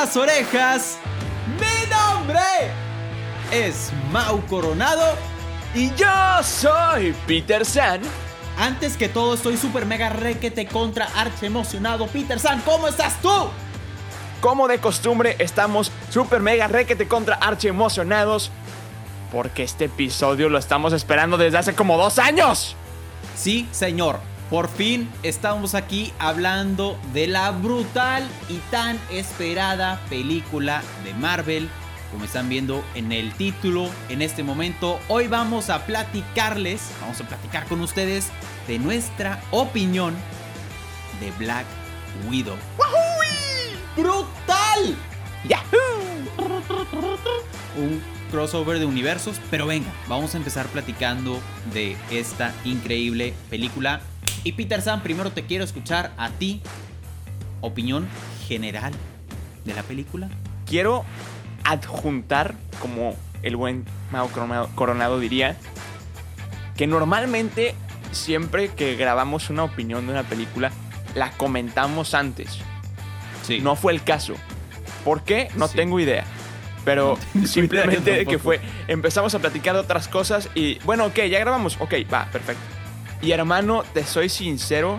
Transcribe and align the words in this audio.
las 0.00 0.16
orejas. 0.16 0.98
Mi 1.58 1.90
nombre 1.90 2.40
es 3.52 3.92
Mau 4.10 4.40
Coronado. 4.46 5.14
Y 5.74 5.94
yo 5.94 6.42
soy 6.42 7.14
Peter 7.26 7.66
San. 7.66 8.00
Antes 8.58 8.96
que 8.96 9.10
todo, 9.10 9.34
estoy 9.34 9.58
super 9.58 9.84
mega 9.84 10.08
requete 10.08 10.64
contra 10.64 11.04
arche 11.04 11.44
emocionado. 11.44 12.06
Peter 12.06 12.40
San, 12.40 12.62
¿cómo 12.62 12.88
estás 12.88 13.20
tú? 13.20 13.50
Como 14.40 14.68
de 14.68 14.78
costumbre, 14.78 15.36
estamos 15.38 15.92
super 16.08 16.40
mega 16.40 16.66
requete 16.66 17.06
contra 17.06 17.36
archi 17.36 17.68
emocionados. 17.68 18.50
Porque 19.30 19.64
este 19.64 19.84
episodio 19.84 20.48
lo 20.48 20.56
estamos 20.56 20.94
esperando 20.94 21.36
desde 21.36 21.58
hace 21.58 21.74
como 21.74 21.98
dos 21.98 22.18
años. 22.18 22.74
Sí, 23.36 23.68
señor. 23.70 24.18
Por 24.50 24.68
fin 24.68 25.08
estamos 25.22 25.76
aquí 25.76 26.12
hablando 26.18 26.98
de 27.12 27.28
la 27.28 27.52
brutal 27.52 28.28
y 28.48 28.56
tan 28.72 28.98
esperada 29.12 30.00
película 30.10 30.82
de 31.04 31.14
Marvel. 31.14 31.70
Como 32.10 32.24
están 32.24 32.48
viendo 32.48 32.84
en 32.96 33.12
el 33.12 33.32
título, 33.34 33.88
en 34.08 34.22
este 34.22 34.42
momento, 34.42 34.98
hoy 35.06 35.28
vamos 35.28 35.70
a 35.70 35.86
platicarles, 35.86 36.90
vamos 37.00 37.20
a 37.20 37.28
platicar 37.28 37.66
con 37.66 37.80
ustedes 37.80 38.26
de 38.66 38.80
nuestra 38.80 39.40
opinión 39.52 40.16
de 41.20 41.30
Black 41.38 41.66
Widow. 42.28 42.56
¡Brutal! 43.96 44.96
¡Yahoo! 45.48 46.00
Un 47.76 48.02
crossover 48.32 48.80
de 48.80 48.84
universos, 48.84 49.40
pero 49.48 49.66
venga, 49.66 49.92
vamos 50.08 50.34
a 50.34 50.38
empezar 50.38 50.66
platicando 50.66 51.40
de 51.72 51.96
esta 52.10 52.52
increíble 52.64 53.32
película. 53.48 54.00
Y 54.44 54.52
Peter 54.52 54.80
Sam, 54.80 55.02
primero 55.02 55.30
te 55.32 55.44
quiero 55.44 55.64
escuchar 55.64 56.12
a 56.16 56.30
ti. 56.30 56.60
Opinión 57.60 58.08
general 58.48 58.92
de 59.64 59.74
la 59.74 59.82
película. 59.82 60.28
Quiero 60.66 61.04
adjuntar, 61.64 62.54
como 62.80 63.14
el 63.42 63.56
buen 63.56 63.84
Mao 64.10 64.30
Coronado, 64.74 65.20
diría, 65.20 65.56
que 66.76 66.86
normalmente 66.86 67.74
siempre 68.12 68.68
que 68.68 68.96
grabamos 68.96 69.50
una 69.50 69.64
opinión 69.64 70.06
de 70.06 70.12
una 70.12 70.22
película, 70.22 70.70
la 71.14 71.30
comentamos 71.32 72.14
antes. 72.14 72.58
Sí. 73.42 73.60
No 73.60 73.76
fue 73.76 73.92
el 73.92 74.02
caso. 74.02 74.34
¿Por 75.04 75.22
qué? 75.22 75.48
No 75.56 75.68
Sí. 75.68 75.76
tengo 75.76 76.00
idea. 76.00 76.24
Pero 76.84 77.18
simplemente 77.44 78.12
idea 78.12 78.24
que 78.24 78.38
fue, 78.38 78.60
empezamos 78.88 79.34
a 79.34 79.38
platicar 79.38 79.74
de 79.74 79.80
otras 79.80 80.08
cosas 80.08 80.48
y 80.54 80.78
bueno, 80.80 81.04
ok, 81.06 81.16
ya 81.30 81.38
grabamos, 81.40 81.76
ok, 81.78 81.92
va, 82.12 82.26
perfecto. 82.32 82.62
Y 83.22 83.32
hermano, 83.32 83.82
te 83.92 84.02
soy 84.04 84.30
sincero, 84.30 84.98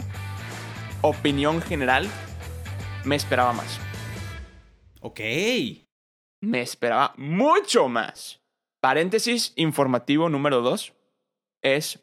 opinión 1.02 1.59
general, 1.59 2.07
me 3.03 3.16
esperaba 3.16 3.51
más. 3.51 3.79
Ok. 5.00 5.19
Me 6.40 6.62
esperaba 6.62 7.16
mucho 7.18 7.88
más. 7.88 8.40
Paréntesis 8.79 9.53
informativo 9.56 10.29
número 10.29 10.62
2 10.62 10.94
es 11.63 12.00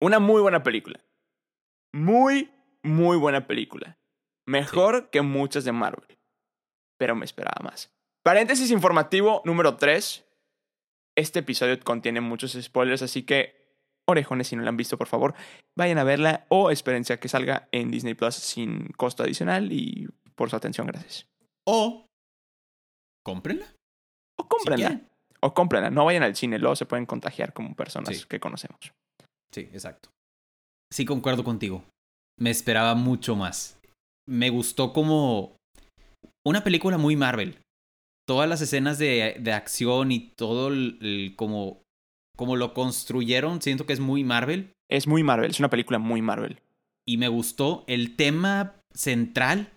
una 0.00 0.18
muy 0.18 0.42
buena 0.42 0.64
película. 0.64 1.00
Muy, 1.92 2.50
muy 2.82 3.16
buena 3.16 3.46
película. 3.46 3.98
Mejor 4.44 5.10
que 5.10 5.22
muchas 5.22 5.64
de 5.64 5.70
Marvel. 5.70 6.18
Pero 6.98 7.14
me 7.14 7.24
esperaba 7.24 7.62
más. 7.62 7.92
Paréntesis 8.24 8.72
informativo 8.72 9.40
número 9.44 9.76
3. 9.76 10.24
Este 11.16 11.38
episodio 11.38 11.78
contiene 11.78 12.20
muchos 12.20 12.58
spoilers, 12.60 13.02
así 13.02 13.22
que 13.22 13.65
orejones, 14.08 14.48
si 14.48 14.56
no 14.56 14.62
la 14.62 14.68
han 14.70 14.76
visto, 14.76 14.96
por 14.98 15.06
favor, 15.08 15.34
vayan 15.76 15.98
a 15.98 16.04
verla 16.04 16.46
o 16.48 16.70
espérense 16.70 17.12
a 17.12 17.20
que 17.20 17.28
salga 17.28 17.68
en 17.72 17.90
Disney 17.90 18.14
Plus 18.14 18.34
sin 18.36 18.88
costo 18.96 19.22
adicional 19.22 19.72
y 19.72 20.08
por 20.34 20.50
su 20.50 20.56
atención, 20.56 20.86
gracias. 20.86 21.26
O 21.66 22.06
cómprenla. 23.24 23.66
O 24.38 24.48
cómprenla. 24.48 25.00
o 25.40 25.54
cómprenla. 25.54 25.90
No 25.90 26.04
vayan 26.04 26.22
al 26.22 26.36
cine, 26.36 26.58
luego 26.58 26.76
se 26.76 26.86
pueden 26.86 27.06
contagiar 27.06 27.52
como 27.52 27.74
personas 27.74 28.16
Sí. 28.16 28.24
que 28.28 28.40
conocemos. 28.40 28.78
Sí, 29.52 29.62
exacto. 29.72 30.10
Sí, 30.92 31.04
concuerdo 31.04 31.44
contigo. 31.44 31.84
Me 32.38 32.50
esperaba 32.50 32.94
mucho 32.94 33.34
más. 33.36 33.78
Me 34.28 34.50
gustó 34.50 34.92
como 34.92 35.56
una 36.46 36.62
película 36.64 36.98
muy 36.98 37.16
Marvel. 37.16 37.58
Todas 38.28 38.48
las 38.48 38.60
escenas 38.60 38.98
de, 38.98 39.36
de 39.40 39.52
acción 39.52 40.10
y 40.12 40.30
todo 40.36 40.68
el, 40.68 40.98
el- 41.00 41.34
como, 41.36 41.82
como 42.36 42.56
lo 42.56 42.74
construyeron, 42.74 43.60
siento 43.62 43.86
que 43.86 43.92
es 43.92 44.00
muy 44.00 44.24
Marvel. 44.24 44.72
Es 44.88 45.06
muy 45.06 45.22
Marvel, 45.22 45.50
es 45.50 45.58
una 45.58 45.70
película 45.70 45.98
muy 45.98 46.22
Marvel. 46.22 46.60
Y 47.06 47.16
me 47.18 47.28
gustó 47.28 47.84
el 47.86 48.16
tema 48.16 48.74
central. 48.92 49.72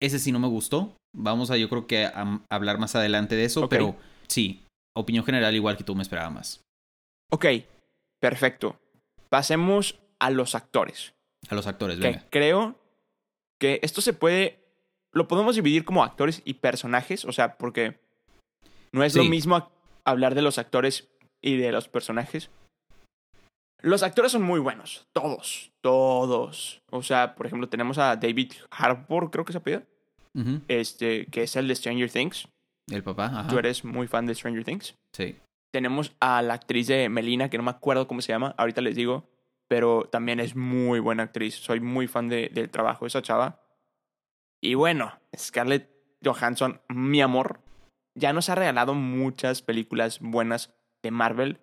Ese 0.00 0.18
sí 0.18 0.32
no 0.32 0.38
me 0.40 0.48
gustó. 0.48 0.96
Vamos 1.14 1.50
a 1.50 1.56
yo 1.56 1.68
creo 1.68 1.86
que 1.86 2.04
a, 2.06 2.10
a 2.22 2.40
hablar 2.50 2.78
más 2.78 2.94
adelante 2.96 3.36
de 3.36 3.44
eso. 3.44 3.68
Pero 3.68 3.96
sí, 4.28 4.64
opinión 4.96 5.24
general 5.24 5.54
igual 5.54 5.76
que 5.76 5.84
tú 5.84 5.94
me 5.94 6.02
esperaba 6.02 6.30
más. 6.30 6.60
Ok, 7.30 7.46
perfecto. 8.20 8.76
Pasemos 9.28 9.98
a 10.18 10.30
los 10.30 10.54
actores. 10.54 11.14
A 11.48 11.54
los 11.54 11.66
actores, 11.66 11.98
Que 11.98 12.06
venga. 12.08 12.26
creo 12.30 12.78
que 13.60 13.80
esto 13.82 14.00
se 14.00 14.12
puede. 14.12 14.58
Lo 15.12 15.28
podemos 15.28 15.54
dividir 15.54 15.84
como 15.84 16.02
actores 16.02 16.42
y 16.44 16.54
personajes. 16.54 17.24
O 17.24 17.32
sea, 17.32 17.56
porque 17.56 18.00
no 18.92 19.04
es 19.04 19.14
lo 19.14 19.24
mismo 19.24 19.70
hablar 20.04 20.34
de 20.34 20.42
los 20.42 20.58
actores 20.58 21.08
y 21.44 21.56
de 21.58 21.70
los 21.72 21.88
personajes. 21.88 22.50
Los 23.82 24.02
actores 24.02 24.32
son 24.32 24.42
muy 24.42 24.60
buenos. 24.60 25.06
Todos. 25.12 25.70
Todos. 25.82 26.80
O 26.90 27.02
sea, 27.02 27.34
por 27.34 27.46
ejemplo, 27.46 27.68
tenemos 27.68 27.98
a 27.98 28.16
David 28.16 28.52
Harbour, 28.70 29.30
creo 29.30 29.44
que 29.44 29.52
se 29.52 29.58
apellida. 29.58 29.84
Ujú. 30.34 30.62
Este, 30.68 31.26
que 31.26 31.42
es 31.42 31.54
el 31.56 31.68
de 31.68 31.74
Stranger 31.76 32.10
Things. 32.10 32.48
El 32.90 33.02
papá, 33.02 33.26
ajá. 33.26 33.48
Tú 33.48 33.58
eres 33.58 33.84
muy 33.84 34.06
fan 34.08 34.24
de 34.26 34.34
Stranger 34.34 34.64
Things. 34.64 34.94
Sí. 35.12 35.36
Tenemos 35.70 36.12
a 36.20 36.40
la 36.40 36.54
actriz 36.54 36.86
de 36.86 37.08
Melina, 37.10 37.50
que 37.50 37.58
no 37.58 37.62
me 37.64 37.70
acuerdo 37.70 38.08
cómo 38.08 38.22
se 38.22 38.32
llama, 38.32 38.54
ahorita 38.56 38.80
les 38.80 38.94
digo, 38.96 39.28
pero 39.68 40.08
también 40.10 40.40
es 40.40 40.56
muy 40.56 40.98
buena 41.00 41.24
actriz. 41.24 41.56
Soy 41.56 41.80
muy 41.80 42.06
fan 42.08 42.28
de- 42.28 42.48
del 42.52 42.70
trabajo 42.70 43.04
de 43.04 43.08
esa 43.08 43.22
chava. 43.22 43.60
Y 44.62 44.74
bueno, 44.74 45.12
Scarlett 45.36 45.90
Johansson, 46.24 46.80
mi 46.88 47.20
amor, 47.20 47.60
ya 48.14 48.32
nos 48.32 48.48
ha 48.48 48.54
regalado 48.54 48.94
muchas 48.94 49.60
películas 49.60 50.20
buenas 50.20 50.72
de 51.04 51.10
Marvel 51.12 51.58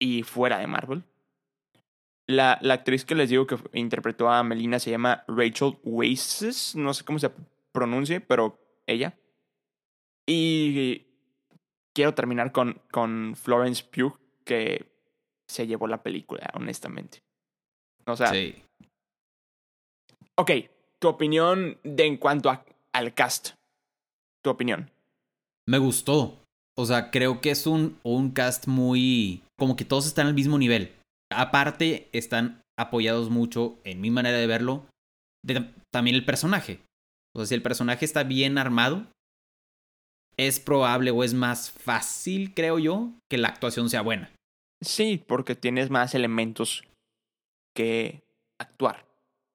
y 0.00 0.24
fuera 0.24 0.58
de 0.58 0.66
Marvel. 0.66 1.04
La, 2.26 2.58
la 2.62 2.74
actriz 2.74 3.04
que 3.04 3.14
les 3.14 3.28
digo 3.30 3.46
que 3.46 3.56
interpretó 3.74 4.28
a 4.30 4.42
Melina 4.42 4.78
se 4.78 4.90
llama 4.90 5.24
Rachel 5.28 5.78
Weisz, 5.84 6.74
no 6.74 6.94
sé 6.94 7.04
cómo 7.04 7.18
se 7.18 7.30
pronuncie, 7.72 8.20
pero 8.20 8.58
ella. 8.86 9.16
Y 10.26 11.06
quiero 11.94 12.14
terminar 12.14 12.52
con, 12.52 12.80
con 12.90 13.34
Florence 13.36 13.84
Pugh, 13.84 14.18
que 14.44 14.86
se 15.48 15.66
llevó 15.66 15.86
la 15.88 16.02
película, 16.02 16.48
honestamente. 16.54 17.22
O 18.06 18.16
sea, 18.16 18.28
sí. 18.28 18.62
ok, 20.36 20.50
tu 20.98 21.08
opinión 21.08 21.78
de 21.82 22.06
en 22.06 22.16
cuanto 22.16 22.50
a- 22.50 22.64
al 22.92 23.14
cast. 23.14 23.50
Tu 24.42 24.50
opinión. 24.50 24.90
Me 25.66 25.78
gustó. 25.78 26.38
O 26.76 26.86
sea, 26.86 27.10
creo 27.10 27.40
que 27.40 27.50
es 27.50 27.66
un, 27.66 27.98
un 28.02 28.30
cast 28.30 28.66
muy... 28.66 29.42
Como 29.58 29.76
que 29.76 29.84
todos 29.84 30.06
están 30.06 30.26
al 30.26 30.34
mismo 30.34 30.58
nivel. 30.58 30.94
Aparte, 31.30 32.08
están 32.12 32.62
apoyados 32.78 33.30
mucho, 33.30 33.78
en 33.84 34.00
mi 34.00 34.10
manera 34.10 34.38
de 34.38 34.46
verlo, 34.46 34.86
de 35.44 35.70
también 35.92 36.16
el 36.16 36.24
personaje. 36.24 36.80
O 37.34 37.40
sea, 37.40 37.46
si 37.46 37.54
el 37.54 37.62
personaje 37.62 38.04
está 38.04 38.24
bien 38.24 38.58
armado, 38.58 39.06
es 40.36 40.60
probable 40.60 41.10
o 41.10 41.24
es 41.24 41.34
más 41.34 41.70
fácil, 41.70 42.54
creo 42.54 42.78
yo, 42.78 43.12
que 43.30 43.38
la 43.38 43.48
actuación 43.48 43.90
sea 43.90 44.02
buena. 44.02 44.30
Sí, 44.82 45.22
porque 45.26 45.54
tienes 45.54 45.90
más 45.90 46.14
elementos 46.14 46.84
que 47.76 48.22
actuar. 48.60 49.06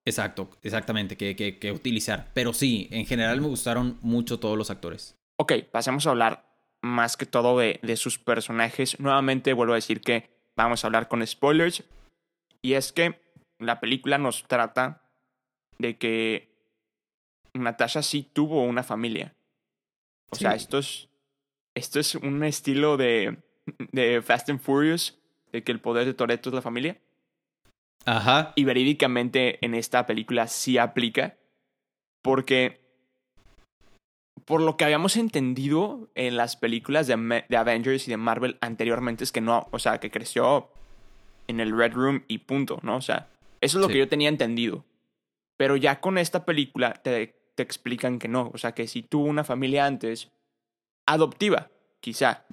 Exacto, 0.07 0.49
exactamente, 0.63 1.17
que, 1.17 1.35
que, 1.35 1.59
que 1.59 1.71
utilizar. 1.71 2.31
Pero 2.33 2.53
sí, 2.53 2.87
en 2.91 3.05
general 3.05 3.41
me 3.41 3.47
gustaron 3.47 3.97
mucho 4.01 4.39
todos 4.39 4.57
los 4.57 4.71
actores. 4.71 5.15
Ok, 5.39 5.53
pasemos 5.71 6.07
a 6.07 6.11
hablar 6.11 6.46
más 6.87 7.17
que 7.17 7.25
todo 7.25 7.57
de, 7.59 7.79
de 7.83 7.97
sus 7.97 8.17
personajes. 8.17 8.99
Nuevamente 8.99 9.53
vuelvo 9.53 9.73
a 9.73 9.77
decir 9.77 10.01
que 10.01 10.29
vamos 10.55 10.83
a 10.83 10.87
hablar 10.87 11.07
con 11.07 11.25
spoilers. 11.25 11.83
Y 12.61 12.73
es 12.73 12.91
que 12.91 13.21
la 13.59 13.79
película 13.79 14.17
nos 14.17 14.43
trata 14.43 15.01
de 15.77 15.97
que 15.97 16.55
Natasha 17.53 18.01
sí 18.01 18.23
tuvo 18.23 18.63
una 18.63 18.83
familia. 18.83 19.35
O 20.29 20.35
sea, 20.35 20.55
esto 20.55 20.79
es, 20.79 21.09
esto 21.75 21.99
es 21.99 22.15
un 22.15 22.43
estilo 22.43 22.97
de, 22.97 23.37
de 23.91 24.21
Fast 24.21 24.49
and 24.49 24.59
Furious, 24.59 25.17
de 25.51 25.63
que 25.63 25.71
el 25.71 25.79
poder 25.79 26.05
de 26.05 26.13
Toretto 26.13 26.49
es 26.49 26.55
la 26.55 26.61
familia. 26.61 26.99
Ajá. 28.05 28.53
Y 28.55 28.63
verídicamente 28.63 29.63
en 29.65 29.73
esta 29.75 30.05
película 30.05 30.47
sí 30.47 30.77
aplica. 30.77 31.37
Porque 32.21 32.86
por 34.47 34.61
lo 34.61 34.77
que 34.77 34.85
habíamos 34.85 35.17
entendido 35.17 36.07
en 36.15 36.37
las 36.37 36.55
películas 36.55 37.05
de, 37.05 37.43
de 37.49 37.57
Avengers 37.57 38.07
y 38.07 38.11
de 38.11 38.17
Marvel 38.17 38.57
anteriormente 38.61 39.23
es 39.25 39.31
que 39.33 39.41
no, 39.41 39.67
o 39.71 39.77
sea, 39.79 39.99
que 39.99 40.09
creció 40.09 40.69
en 41.47 41.59
el 41.59 41.75
Red 41.77 41.93
Room 41.93 42.23
y 42.29 42.39
punto, 42.39 42.79
¿no? 42.81 42.95
O 42.95 43.01
sea, 43.01 43.27
eso 43.61 43.77
es 43.77 43.81
lo 43.81 43.87
Sí. 43.87 43.93
que 43.93 43.99
yo 43.99 44.07
tenía 44.07 44.29
entendido. 44.29 44.85
Pero 45.57 45.75
ya 45.75 45.99
con 45.99 46.17
esta 46.17 46.45
película 46.45 46.93
te, 46.93 47.35
te 47.55 47.63
explican 47.63 48.19
que 48.19 48.27
no. 48.29 48.49
O 48.53 48.57
sea, 48.57 48.71
que 48.73 48.87
si 48.87 49.01
tuvo 49.03 49.25
una 49.25 49.43
familia 49.43 49.85
antes, 49.85 50.29
adoptiva, 51.07 51.69
quizá, 51.99 52.45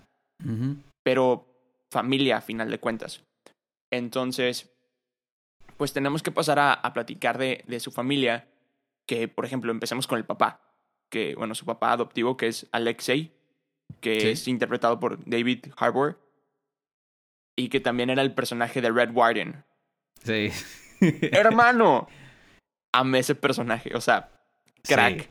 pero 1.04 1.46
familia 1.92 2.38
a 2.38 2.40
final 2.40 2.70
de 2.70 2.80
cuentas. 2.80 3.22
Entonces, 3.92 4.72
pues 5.76 5.92
tenemos 5.92 6.22
que 6.22 6.32
pasar 6.32 6.58
a, 6.58 6.72
a 6.72 6.92
platicar 6.92 7.38
de, 7.38 7.62
de 7.66 7.78
su 7.80 7.90
familia, 7.92 8.48
que 9.06 9.28
por 9.28 9.44
ejemplo 9.44 9.70
empecemos 9.70 10.06
con 10.06 10.18
el 10.18 10.24
papá, 10.24 10.60
que 11.10 11.34
bueno, 11.34 11.54
su 11.54 11.64
papá 11.64 11.92
adoptivo, 11.92 12.36
que 12.36 12.48
es 12.48 12.66
Alexei, 12.72 13.32
que 14.00 14.20
Sí. 14.20 14.28
es 14.28 14.48
interpretado 14.48 14.98
por 15.00 15.24
David 15.28 15.66
Harbour, 15.76 16.18
y 17.56 17.68
que 17.68 17.80
también 17.80 18.10
era 18.10 18.22
el 18.22 18.34
personaje 18.34 18.80
de 18.80 18.90
Red 18.90 19.10
Warden. 19.12 19.64
Sí. 20.22 20.50
Hermano, 21.32 22.08
amé 22.92 23.20
ese 23.20 23.34
personaje, 23.34 23.94
o 23.94 24.00
sea, 24.00 24.30
crack. 24.82 25.22
Sí. 25.22 25.28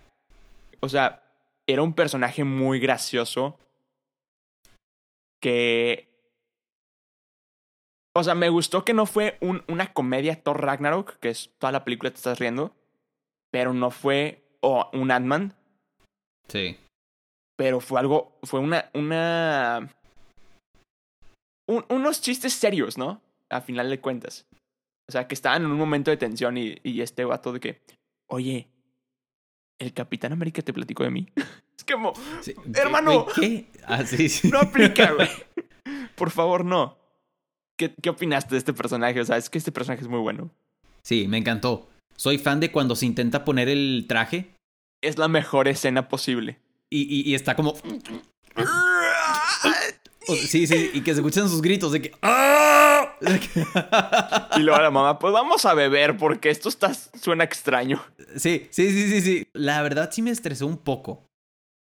O 0.79 0.89
sea, 0.89 1.23
era 1.67 1.81
un 1.81 1.93
personaje 1.93 2.43
muy 2.43 2.79
gracioso 2.79 3.57
que... 5.41 6.09
O 8.15 8.23
sea, 8.23 8.35
me 8.35 8.49
gustó 8.49 8.85
que 8.85 8.93
no 8.93 9.05
fue 9.07 9.37
un- 9.41 9.63
una 9.67 9.91
comedia 9.91 10.41
Thor 10.41 10.61
Ragnarok, 10.61 11.17
que 11.19 11.29
es 11.29 11.49
toda 11.57 11.71
la 11.71 11.83
película 11.83 12.11
te 12.11 12.17
estás 12.17 12.37
riendo, 12.39 12.75
pero 13.51 13.73
no 13.73 13.89
fue 13.89 14.43
o 14.61 14.89
un 14.93 15.09
Ant-Man, 15.11 15.55
Sí. 16.47 16.77
pero 17.57 17.79
fue 17.79 17.99
algo, 17.99 18.37
fue 18.43 18.59
una, 18.59 18.89
una... 18.93 19.89
un- 21.69 21.85
unos 21.89 22.21
chistes 22.21 22.53
serios, 22.53 22.97
¿no? 22.97 23.21
A 23.49 23.61
final 23.61 23.89
de 23.89 23.99
cuentas. 23.99 24.45
O 25.07 25.11
sea, 25.11 25.27
que 25.27 25.33
estaban 25.35 25.63
en 25.63 25.71
un 25.71 25.77
momento 25.77 26.11
de 26.11 26.17
tensión 26.17 26.57
y, 26.57 26.77
y 26.83 27.01
este 27.01 27.25
vato 27.25 27.51
de 27.53 27.59
que, 27.59 27.81
oye, 28.29 28.67
¿el 29.79 29.93
Capitán 29.93 30.31
América 30.33 30.61
te 30.61 30.73
platicó 30.73 31.03
de 31.03 31.11
mí? 31.11 31.27
es 31.77 31.83
como, 31.91 32.13
Sí. 32.41 32.55
Hermano. 32.73 33.25
¿Qué? 33.35 33.67
Ah, 33.85 34.05
sí, 34.05 34.29
sí. 34.29 34.49
no 34.49 34.59
aplica, 34.59 35.11
güey. 35.11 35.29
Por 36.15 36.31
favor, 36.31 36.63
no. 36.65 36.97
¿Qué, 37.77 37.93
¿Qué 38.01 38.09
opinaste 38.09 38.51
de 38.55 38.59
este 38.59 38.73
personaje? 38.73 39.19
O 39.19 39.25
sea, 39.25 39.37
es 39.37 39.49
que 39.49 39.57
este 39.57 39.71
personaje 39.71 40.03
es 40.03 40.07
muy 40.09 40.19
bueno. 40.19 40.51
Sí, 41.03 41.27
me 41.27 41.37
encantó. 41.37 41.89
Soy 42.15 42.37
fan 42.37 42.59
de 42.59 42.71
cuando 42.71 42.95
se 42.95 43.05
intenta 43.07 43.43
poner 43.43 43.67
el 43.67 44.05
traje 44.07 44.52
Es 45.03 45.17
la 45.17 45.27
mejor 45.27 45.67
escena 45.67 46.07
posible. 46.07 46.59
y, 46.89 47.01
y- 47.01 47.29
y 47.29 47.35
está 47.35 47.55
como... 47.55 47.75
sí, 50.47 50.67
sí, 50.67 50.91
y 50.93 51.01
que 51.01 51.13
se 51.13 51.19
escuchan 51.19 51.49
sus 51.49 51.61
gritos 51.61 51.91
de 51.91 52.01
que... 52.01 52.11
Y 54.57 54.59
luego 54.61 54.81
la 54.81 54.91
mamá, 54.91 55.19
pues 55.19 55.33
vamos 55.33 55.65
a 55.65 55.73
beber 55.73 56.17
porque 56.17 56.49
esto 56.49 56.69
está, 56.69 56.93
suena 56.93 57.43
extraño. 57.43 58.03
Sí, 58.37 58.67
sí, 58.71 58.89
sí, 58.91 59.09
sí, 59.09 59.21
sí. 59.21 59.47
La 59.53 59.81
verdad 59.81 60.09
sí 60.11 60.21
me 60.21 60.31
estresó 60.31 60.67
un 60.67 60.77
poco. 60.77 61.23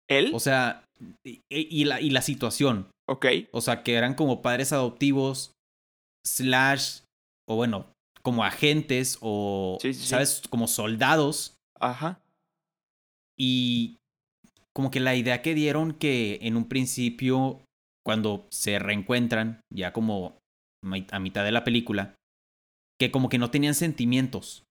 ¿Él? 0.09 0.31
O 0.33 0.39
sea, 0.39 0.83
y, 1.25 1.41
y 1.49 1.85
la, 1.85 2.01
y 2.01 2.09
la 2.11 2.21
situación. 2.21 2.87
ok. 3.09 3.25
O 3.51 3.61
sea, 3.61 3.83
que 3.83 3.95
eran 3.95 4.13
como 4.15 4.41
padres 4.41 4.73
adoptivos, 4.73 5.51
slash, 6.25 6.99
o 7.47 7.55
bueno, 7.55 7.87
como 8.21 8.43
agentes, 8.43 9.17
o, 9.21 9.77
Sí, 9.81 9.93
sí, 9.93 10.01
sí. 10.01 10.07
¿sabes? 10.07 10.41
Como 10.49 10.67
soldados. 10.67 11.55
Ajá. 11.79 12.19
Y 13.45 13.97
como 14.73 14.89
que 14.89 14.99
la 15.01 15.15
idea 15.15 15.41
que 15.41 15.53
dieron 15.53 15.93
que 15.93 16.39
en 16.41 16.55
un 16.55 16.69
principio, 16.69 17.61
cuando 18.05 18.47
se 18.49 18.79
reencuentran, 18.79 19.59
ya 19.73 19.91
como 19.91 20.39
a 21.11 21.19
mitad 21.19 21.43
de 21.43 21.51
la 21.51 21.63
película, 21.63 22.15
que 22.99 23.11
como 23.11 23.27
que 23.27 23.37
no 23.37 23.51
tenían 23.51 23.73
sentimientos. 23.75 24.63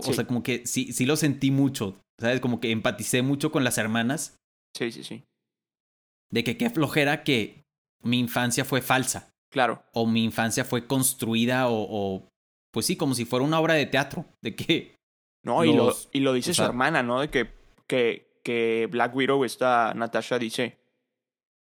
Sí. 0.00 0.10
O 0.10 0.12
sea, 0.12 0.26
como 0.26 0.42
que 0.42 0.66
sí, 0.66 0.92
sí 0.92 1.04
lo 1.06 1.16
sentí 1.16 1.50
mucho, 1.50 2.00
¿sabes? 2.20 2.40
Como 2.40 2.60
que 2.60 2.70
empaticé 2.70 3.22
mucho 3.22 3.50
con 3.52 3.64
las 3.64 3.78
hermanas, 3.78 4.36
Sí, 4.76 4.90
sí, 4.90 5.04
sí. 5.04 5.24
de 6.30 6.44
que 6.44 6.56
qué 6.56 6.70
flojera 6.70 7.24
que 7.24 7.62
mi 8.02 8.18
infancia 8.18 8.64
fue 8.64 8.80
falsa, 8.80 9.28
Claro. 9.52 9.82
o 9.92 10.06
mi 10.06 10.24
infancia 10.24 10.64
fue 10.64 10.86
construida, 10.86 11.68
o, 11.68 11.86
o 11.90 12.28
pues 12.72 12.86
sí, 12.86 12.96
como 12.96 13.14
si 13.14 13.26
fuera 13.26 13.44
una 13.44 13.60
obra 13.60 13.74
de 13.74 13.84
teatro, 13.86 14.24
de 14.42 14.54
que... 14.56 14.94
No, 15.44 15.64
y, 15.64 15.74
lo, 15.74 15.92
y 16.12 16.20
lo 16.20 16.32
dice 16.32 16.52
o 16.52 16.54
su 16.54 16.62
hermana, 16.62 17.02
¿no? 17.02 17.20
De 17.20 17.28
que, 17.28 17.50
que, 17.92 18.40
que 18.42 18.88
Black 18.90 19.14
Widow, 19.14 19.44
esta 19.44 19.92
Natasha, 19.92 20.38
dice 20.38 20.78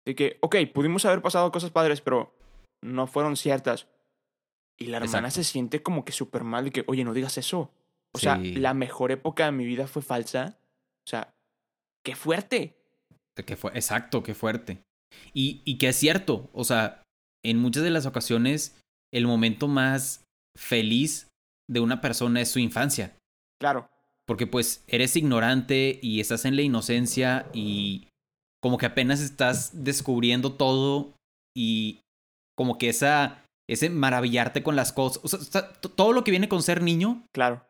de 0.06 0.14
que, 0.14 0.38
ok, 0.42 0.56
pudimos 0.72 1.04
haber 1.06 1.24
pasado 1.24 1.52
cosas 1.52 1.72
padres, 1.72 2.00
pero 2.02 2.36
no 2.84 3.08
fueron 3.08 3.36
ciertas. 3.38 3.88
Y 4.80 4.86
la 4.86 4.98
hermana 4.98 5.28
Exacto. 5.30 5.44
se 5.44 5.44
siente 5.44 5.82
como 5.82 6.06
que 6.06 6.12
súper 6.12 6.44
mal 6.44 6.66
de 6.66 6.72
que, 6.72 6.84
oye, 6.86 7.04
no 7.04 7.16
digas 7.16 7.40
eso. 7.40 7.72
O 8.14 8.20
sea, 8.20 8.38
Sí. 8.38 8.54
la 8.56 8.76
mejor 8.76 9.12
época 9.12 9.46
de 9.46 9.52
mi 9.52 9.66
vida 9.66 9.88
fue 9.88 10.04
falsa. 10.04 10.60
O 11.08 11.10
sea, 11.10 11.34
qué 12.06 12.16
fuerte. 12.16 12.78
Que 13.46 13.56
fue, 13.56 13.72
exacto, 13.74 14.22
qué 14.22 14.36
fuerte. 14.36 14.84
Y, 15.34 15.64
y 15.66 15.80
que 15.80 15.88
es 15.90 15.96
cierto, 15.96 16.52
o 16.54 16.64
sea, 16.64 17.02
en 17.44 17.58
muchas 17.58 17.82
de 17.84 17.90
las 17.90 18.06
ocasiones, 18.06 18.80
el 19.12 19.26
momento 19.26 19.68
más 19.68 20.24
feliz 20.56 21.30
de 21.68 21.80
una 21.80 22.00
persona 22.00 22.42
es 22.42 22.52
su 22.52 22.60
infancia. 22.60 23.18
Claro. 23.60 23.90
Porque 24.32 24.48
pues 24.48 24.82
eres 24.88 25.18
ignorante 25.18 26.00
y 26.02 26.22
estás 26.22 26.46
en 26.46 26.56
la 26.56 26.62
inocencia 26.62 27.48
y 27.52 28.08
como 28.62 28.78
que 28.78 28.86
apenas 28.86 29.20
estás 29.20 29.84
descubriendo 29.84 30.54
todo 30.54 31.12
y 31.54 32.00
como 32.56 32.78
que 32.78 32.88
esa, 32.88 33.44
ese 33.68 33.90
maravillarte 33.90 34.64
con 34.64 34.78
las 34.78 34.94
cosas, 34.94 35.22
o 35.26 35.28
sea, 35.28 35.74
todo 35.74 36.14
lo 36.14 36.24
que 36.24 36.32
viene 36.32 36.48
con 36.48 36.64
ser 36.64 36.82
niño, 36.82 37.28
Claro. 37.34 37.66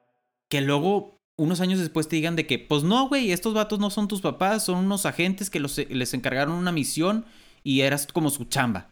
que 0.52 0.62
luego 0.62 1.18
unos 1.36 1.62
años 1.62 1.80
después 1.80 2.08
te 2.08 2.18
digan 2.18 2.36
de 2.36 2.46
que, 2.46 2.60
pues 2.60 2.84
no, 2.84 3.08
güey, 3.10 3.32
estos 3.32 3.56
vatos 3.56 3.80
no 3.80 3.90
son 3.90 4.08
tus 4.08 4.22
papás, 4.22 4.64
son 4.64 4.86
unos 4.86 5.08
agentes 5.08 5.50
que 5.50 5.60
los, 5.60 5.80
les 5.90 6.14
encargaron 6.14 6.54
una 6.54 6.72
misión 6.72 7.26
y 7.64 7.82
eras 7.82 8.06
como 8.06 8.30
su 8.30 8.46
chamba. 8.46 8.92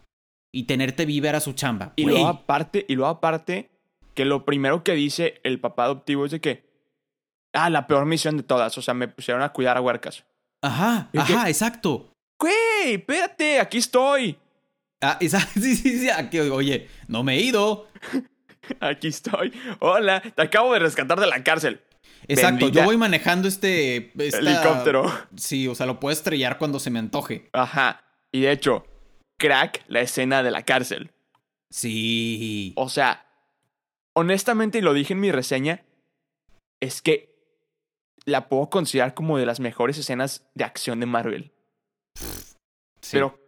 Y 0.51 0.63
tenerte 0.63 1.05
viva 1.05 1.29
era 1.29 1.39
su 1.39 1.53
chamba. 1.53 1.93
Y 1.97 2.01
Güey, 2.01 2.15
luego 2.15 2.29
aparte, 2.29 2.83
y 2.89 2.95
luego 2.95 3.11
aparte, 3.11 3.69
que 4.15 4.25
lo 4.25 4.43
primero 4.43 4.83
que 4.83 4.95
dice 4.95 5.39
el 5.43 5.59
papá 5.59 5.83
adoptivo 5.83 6.25
es 6.25 6.31
de 6.31 6.41
que, 6.41 6.67
ah, 7.53 7.69
la 7.69 7.87
peor 7.87 8.05
misión 8.05 8.37
de 8.37 8.43
todas. 8.43 8.77
O 8.77 8.81
sea, 8.81 8.93
me 8.93 9.07
pusieron 9.07 9.41
a 9.43 9.49
cuidar 9.53 9.77
a 9.77 9.81
huercas. 9.81 10.23
Ajá, 10.63 11.09
Es 11.13 11.23
que- 11.23 11.33
ajá, 11.33 11.49
exacto. 11.49 12.11
Güey, 12.39 12.95
espérate, 12.95 13.59
aquí 13.59 13.77
estoy. 13.77 14.37
Ah, 15.01 15.17
esa- 15.21 15.39
sí, 15.39 15.75
sí, 15.75 15.99
sí, 15.99 16.09
aquí, 16.09 16.39
oye, 16.39 16.87
no 17.07 17.23
me 17.23 17.35
he 17.35 17.41
ido. 17.41 17.87
Aquí 18.81 19.07
estoy. 19.07 19.51
Hola, 19.79 20.21
te 20.21 20.41
acabo 20.43 20.73
de 20.73 20.79
rescatar 20.79 21.19
de 21.19 21.25
la 21.25 21.43
cárcel. 21.43 21.81
Exacto, 22.27 22.65
Bendita- 22.67 22.81
yo 22.81 22.85
voy 22.85 22.97
manejando 22.97 23.47
este... 23.47 24.11
esta- 24.21 24.37
Helicóptero. 24.39 25.11
Sí, 25.37 25.67
o 25.67 25.73
sea, 25.73 25.85
lo 25.87 25.99
puedo 25.99 26.13
estrellar 26.13 26.57
cuando 26.59 26.79
se 26.79 26.91
me 26.91 26.99
antoje. 26.99 27.49
Ajá. 27.53 28.03
Y 28.31 28.41
de 28.41 28.51
hecho, 28.51 28.85
crack 29.39 29.83
la 29.87 30.01
escena 30.01 30.43
de 30.43 30.51
la 30.51 30.63
cárcel. 30.63 31.09
Sí. 31.71 32.73
O 32.75 32.89
sea, 32.89 33.25
honestamente, 34.13 34.77
y 34.77 34.81
lo 34.81 34.93
dije 34.93 35.13
en 35.13 35.19
mi 35.21 35.31
reseña, 35.31 35.81
es 36.79 37.01
que 37.01 37.28
la 38.25 38.49
puedo 38.49 38.69
considerar 38.69 39.13
como 39.13 39.37
de 39.37 39.45
las 39.45 39.59
mejores 39.59 39.97
escenas 39.97 40.47
de 40.55 40.63
acción 40.63 40.99
de 40.99 41.05
Marvel. 41.05 41.51
sí. 43.01 43.11
Pero 43.13 43.39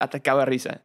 atacaba 0.00 0.40
de 0.40 0.46
risa. 0.46 0.82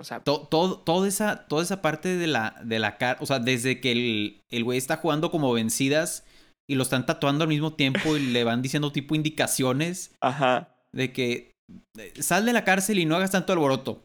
O 0.00 0.04
sea, 0.04 0.20
todo, 0.20 0.48
toda, 0.78 1.06
esa, 1.06 1.46
toda 1.46 1.62
esa 1.62 1.80
parte 1.82 2.16
de 2.16 2.26
la, 2.26 2.56
de 2.64 2.78
la 2.78 2.96
cara, 2.98 3.18
o 3.20 3.26
sea, 3.26 3.38
desde 3.38 3.80
que 3.80 3.92
el, 3.92 4.40
el 4.50 4.64
güey 4.64 4.78
está 4.78 4.96
jugando 4.96 5.30
como 5.30 5.52
vencidas 5.52 6.24
y 6.68 6.74
lo 6.74 6.82
están 6.82 7.06
tatuando 7.06 7.44
al 7.44 7.48
mismo 7.48 7.74
tiempo 7.74 8.16
y 8.16 8.20
le 8.20 8.42
van 8.42 8.62
diciendo 8.62 8.90
tipo 8.90 9.14
indicaciones 9.14 10.14
ajá. 10.20 10.74
de 10.92 11.12
que 11.12 11.52
eh, 11.98 12.12
sal 12.20 12.46
de 12.46 12.52
la 12.52 12.64
cárcel 12.64 12.98
y 12.98 13.04
no 13.04 13.16
hagas 13.16 13.30
tanto 13.30 13.52
alboroto. 13.52 14.02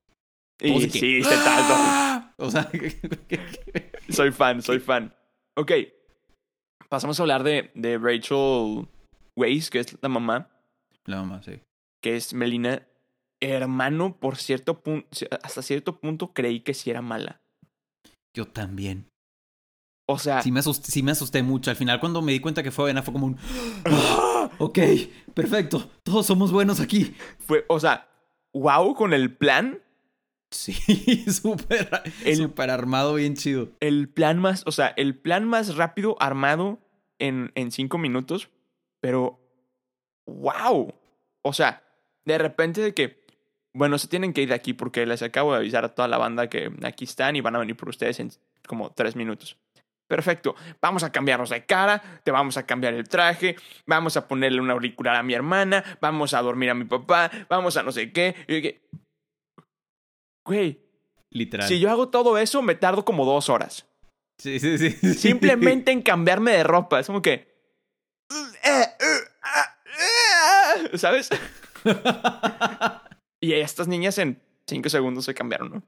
Y 0.61 0.69
Todos 0.69 0.81
de 0.83 0.89
que, 0.89 0.99
sí. 0.99 1.21
O 2.39 2.51
sea, 2.51 2.69
Soy 4.09 4.31
fan, 4.31 4.61
soy 4.61 4.79
fan. 4.79 5.13
Ok. 5.55 5.71
Pasamos 6.89 7.19
a 7.19 7.23
hablar 7.23 7.43
de, 7.43 7.71
de 7.75 7.97
Rachel 7.97 8.87
Weisz, 9.35 9.69
que 9.69 9.79
es 9.79 9.97
la 10.01 10.09
mamá, 10.09 10.49
la 11.05 11.17
mamá, 11.17 11.43
sí. 11.43 11.59
que 12.01 12.15
es 12.15 12.33
Melina. 12.33 12.87
Hermano, 13.39 14.17
por 14.17 14.37
cierto 14.37 14.81
punto, 14.81 15.07
hasta 15.43 15.61
cierto 15.61 15.99
punto 15.99 16.33
creí 16.33 16.61
que 16.61 16.73
sí 16.73 16.89
era 16.89 17.03
mala. 17.03 17.39
Yo 18.35 18.45
también. 18.45 19.07
O 20.09 20.17
sea, 20.17 20.41
Sí 20.41 20.51
me, 20.51 20.61
asusté, 20.61 20.89
sí 20.91 21.03
me 21.03 21.11
asusté 21.11 21.43
mucho. 21.43 21.69
Al 21.69 21.75
final, 21.75 21.99
cuando 21.99 22.21
me 22.21 22.31
di 22.31 22.39
cuenta 22.39 22.63
que 22.63 22.71
fue 22.71 22.85
Vena, 22.85 23.03
fue 23.03 23.13
como 23.13 23.27
un. 23.27 23.37
Ok, 24.59 24.79
perfecto. 25.35 25.91
Todos 26.01 26.25
somos 26.25 26.51
buenos 26.51 26.79
aquí. 26.79 27.13
fue, 27.45 27.65
o 27.67 27.79
sea, 27.79 28.07
wow 28.53 28.95
con 28.95 29.13
el 29.13 29.35
plan. 29.35 29.83
Sí, 30.51 30.73
súper 31.31 31.89
El- 32.23 32.37
súper 32.37 32.69
armado, 32.69 33.15
bien 33.15 33.35
chido. 33.35 33.69
El 33.79 34.07
plan 34.09 34.39
más, 34.39 34.63
o 34.65 34.71
sea, 34.71 34.93
el 34.95 35.15
plan 35.15 35.45
más 35.45 35.75
rápido 35.75 36.15
armado 36.19 36.79
en, 37.19 37.51
en 37.55 37.71
cinco 37.71 37.97
minutos. 37.97 38.49
Pero, 39.01 39.39
wow. 40.25 40.93
O 41.41 41.53
sea, 41.53 41.83
de 42.25 42.37
repente 42.37 42.81
de 42.81 42.93
que, 42.93 43.25
bueno, 43.73 43.97
se 43.97 44.07
tienen 44.07 44.33
que 44.33 44.41
ir 44.41 44.49
de 44.49 44.55
aquí 44.55 44.73
porque 44.73 45.05
les 45.05 45.21
acabo 45.21 45.51
de 45.51 45.59
avisar 45.59 45.85
a 45.85 45.93
toda 45.95 46.07
la 46.07 46.17
banda 46.17 46.49
que 46.49 46.71
aquí 46.83 47.05
están 47.05 47.35
y 47.35 47.41
van 47.41 47.55
a 47.55 47.59
venir 47.59 47.75
por 47.77 47.89
ustedes 47.89 48.19
en 48.19 48.31
como 48.67 48.91
tres 48.91 49.15
minutos. 49.15 49.57
Perfecto, 50.07 50.55
vamos 50.81 51.03
a 51.03 51.11
cambiarnos 51.11 51.49
de 51.49 51.65
cara, 51.65 52.01
te 52.23 52.31
vamos 52.31 52.55
a 52.55 52.65
cambiar 52.65 52.93
el 52.93 53.09
traje, 53.09 53.57
vamos 53.85 54.15
a 54.15 54.25
ponerle 54.29 54.61
un 54.61 54.71
auricular 54.71 55.17
a 55.17 55.23
mi 55.23 55.33
hermana, 55.33 55.83
vamos 55.99 56.33
a 56.33 56.41
dormir 56.41 56.69
a 56.69 56.73
mi 56.73 56.85
papá, 56.85 57.29
vamos 57.49 57.75
a 57.75 57.83
no 57.83 57.91
sé 57.91 58.13
qué. 58.13 58.33
Güey, 60.47 60.81
Literal. 61.29 61.67
si 61.67 61.79
yo 61.79 61.91
hago 61.91 62.07
todo 62.07 62.37
eso, 62.37 62.61
me 62.61 62.73
tardo 62.73 63.03
como 63.03 63.25
dos 63.25 63.49
horas. 63.49 63.85
Sí, 64.37 64.59
sí, 64.59 64.77
sí. 64.77 64.91
sí. 64.91 65.13
Simplemente 65.13 65.91
en 65.91 66.01
cambiarme 66.01 66.53
de 66.53 66.63
ropa. 66.63 66.99
Es 66.99 67.07
como 67.07 67.21
que. 67.21 67.53
¿Sabes? 70.95 71.29
y 73.41 73.53
estas 73.53 73.87
niñas 73.87 74.17
en 74.19 74.41
cinco 74.67 74.89
segundos 74.89 75.25
se 75.25 75.33
cambiaron, 75.33 75.69
¿no? 75.69 75.83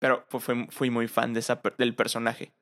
Pero 0.00 0.26
pues, 0.28 0.44
fui, 0.44 0.66
fui 0.70 0.90
muy 0.90 1.08
fan 1.08 1.32
de 1.32 1.40
esa, 1.40 1.60
del 1.76 1.96
personaje. 1.96 2.52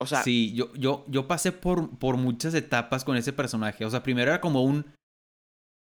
O 0.00 0.06
sea, 0.06 0.22
Sí, 0.22 0.54
yo, 0.54 0.72
yo, 0.74 1.04
yo 1.08 1.26
pasé 1.26 1.52
por, 1.52 1.98
por 1.98 2.16
muchas 2.16 2.54
etapas 2.54 3.04
con 3.04 3.16
ese 3.16 3.32
personaje. 3.34 3.84
O 3.84 3.90
sea, 3.90 4.02
primero 4.02 4.30
era 4.30 4.40
como 4.40 4.62
un. 4.62 4.94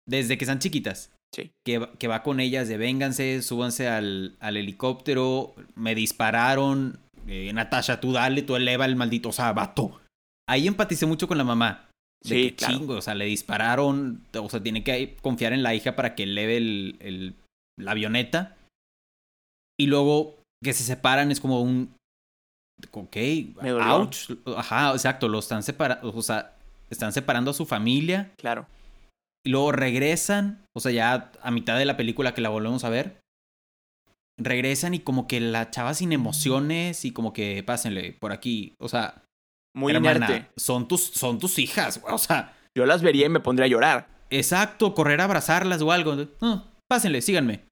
Desde 0.05 0.37
que 0.37 0.43
están 0.45 0.59
chiquitas. 0.59 1.16
Sí. 1.33 1.51
Que, 1.65 1.77
va- 1.79 1.91
que 1.93 2.07
va 2.07 2.23
con 2.23 2.39
ellas 2.39 2.67
de 2.67 2.77
vénganse, 2.77 3.41
súbanse 3.41 3.87
al, 3.87 4.35
al 4.39 4.57
helicóptero, 4.57 5.53
me 5.75 5.95
dispararon. 5.95 6.99
eh, 7.27 7.51
Natasha, 7.53 7.99
tú 7.99 8.11
dale, 8.13 8.41
tú 8.41 8.55
eleva 8.55 8.85
el 8.85 8.95
maldito. 8.95 9.29
O 9.29 9.33
sea, 9.33 9.51
vato. 9.53 9.99
Ahí 10.49 10.67
empaticé 10.67 11.05
mucho 11.05 11.27
con 11.27 11.37
la 11.37 11.43
mamá. 11.43 11.83
De 12.23 12.29
Sí, 12.29 12.49
que 12.49 12.55
claro. 12.55 12.73
chingo, 12.77 12.93
o 12.95 13.01
sea, 13.01 13.15
le 13.15 13.25
dispararon. 13.25 14.23
O 14.39 14.49
sea, 14.49 14.63
tiene 14.63 14.83
que 14.83 15.17
confiar 15.21 15.53
en 15.53 15.61
la 15.63 15.75
hija 15.75 15.95
para 15.95 16.15
que 16.15 16.23
eleve 16.23 16.57
el, 16.57 16.95
el- 16.99 17.33
la 17.79 17.91
avioneta. 17.91 18.55
Y 19.79 19.87
luego 19.87 20.35
que 20.63 20.73
se 20.73 20.83
separan 20.83 21.31
es 21.31 21.39
como 21.39 21.61
un. 21.61 21.93
Ok, 22.91 23.17
ouch. 23.61 24.31
Ajá, 24.55 24.91
exacto, 24.91 25.27
lo 25.27 25.39
están 25.39 25.63
separando. 25.63 26.11
O 26.15 26.21
sea, 26.21 26.53
están 26.89 27.11
separando 27.13 27.51
a 27.51 27.53
su 27.53 27.65
familia. 27.65 28.31
Claro. 28.37 28.65
Y 29.45 29.49
luego 29.49 29.71
regresan, 29.71 30.65
o 30.75 30.79
sea, 30.79 30.91
ya 30.91 31.31
a 31.41 31.51
mitad 31.51 31.77
de 31.77 31.85
la 31.85 31.97
película 31.97 32.33
que 32.33 32.41
la 32.41 32.49
volvemos 32.49 32.83
a 32.83 32.89
ver. 32.89 33.19
Regresan 34.39 34.93
y 34.93 34.99
como 34.99 35.27
que 35.27 35.39
la 35.39 35.71
chava 35.71 35.93
sin 35.93 36.11
emociones 36.11 37.05
y 37.05 37.11
como 37.11 37.33
que 37.33 37.63
pásenle 37.63 38.13
por 38.19 38.31
aquí. 38.31 38.75
O 38.79 38.87
sea, 38.87 39.23
Muy 39.75 39.93
hermana, 39.93 40.25
inerte. 40.27 40.51
son 40.57 40.87
tus, 40.87 41.01
son 41.05 41.39
tus 41.39 41.57
hijas. 41.59 42.01
O 42.07 42.17
sea, 42.17 42.53
Yo 42.77 42.85
las 42.85 43.01
vería 43.01 43.25
y 43.25 43.29
me 43.29 43.39
pondría 43.39 43.65
a 43.65 43.69
llorar. 43.69 44.07
exacto, 44.29 44.93
correr 44.93 45.21
a 45.21 45.23
abrazarlas 45.23 45.81
o 45.81 45.91
algo. 45.91 46.15
No, 46.41 46.65
pásenle, 46.89 47.21
síganme. 47.21 47.65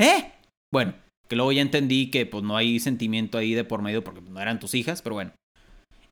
¿Eh? 0.00 0.32
Bueno, 0.72 0.94
que 1.28 1.36
luego 1.36 1.52
ya 1.52 1.62
entendí 1.62 2.10
que 2.10 2.26
pues 2.26 2.42
no 2.42 2.56
hay 2.56 2.80
sentimiento 2.80 3.38
ahí 3.38 3.54
de 3.54 3.64
por 3.64 3.82
medio 3.82 4.02
porque 4.02 4.20
no 4.22 4.40
eran 4.40 4.58
tus 4.58 4.74
hijas, 4.74 5.02
pero 5.02 5.14
bueno. 5.14 5.32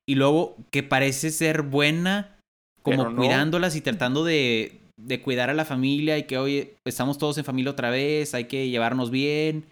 Y 0.08 0.14
luego 0.14 0.56
que 0.70 0.84
parece 0.84 1.30
ser 1.30 1.62
buena, 1.62 2.38
como 2.82 3.10
no. 3.10 3.16
cuidándolas 3.16 3.74
y 3.74 3.80
tratando 3.80 4.24
de, 4.24 4.80
de 4.98 5.20
cuidar 5.22 5.50
a 5.50 5.54
la 5.54 5.64
familia 5.64 6.16
y 6.18 6.24
que 6.24 6.38
hoy 6.38 6.74
estamos 6.84 7.18
todos 7.18 7.36
en 7.38 7.44
familia 7.44 7.72
otra 7.72 7.90
vez, 7.90 8.34
hay 8.34 8.44
que 8.46 8.68
llevarnos 8.68 9.10
bien. 9.10 9.66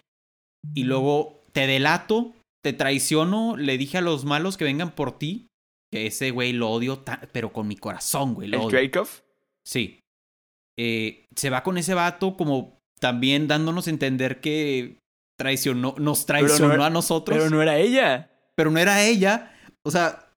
Y 0.75 0.85
luego 0.85 1.40
te 1.52 1.66
delato, 1.66 2.35
te 2.62 2.73
traiciono, 2.73 3.57
le 3.57 3.78
dije 3.78 3.99
a 3.99 4.02
los 4.02 4.25
malos 4.25 4.57
que 4.57 4.64
vengan 4.64 4.95
por 4.95 5.19
ti, 5.19 5.47
que 5.93 6.07
ese 6.07 6.31
güey 6.31 6.52
lo 6.52 6.71
odio, 6.71 7.04
pero 7.33 7.52
con 7.52 7.69
mi 7.69 7.76
corazón, 7.76 8.35
güey, 8.35 8.49
lo 8.49 8.57
El 8.57 8.62
odio. 8.64 8.71
Sí. 9.66 10.00
Eh, 10.78 11.25
se 11.37 11.50
va 11.50 11.62
con 11.62 11.78
ese 11.78 11.95
vato 11.95 12.37
como 12.37 12.78
también 13.00 13.47
dándonos 13.47 13.87
a 13.87 13.90
entender 13.90 14.40
que 14.40 14.99
traicionó, 15.38 15.95
nos 15.99 16.26
traicionó 16.26 16.75
era- 16.75 16.87
a 16.87 16.90
nosotros, 16.90 17.38
Pero 17.38 17.50
no 17.50 17.62
era 17.62 17.78
ella. 17.78 18.31
pero 18.57 18.71
no 18.71 18.78
era 18.78 19.04
ella. 19.04 19.52
O 19.85 19.90
sea, 19.90 20.33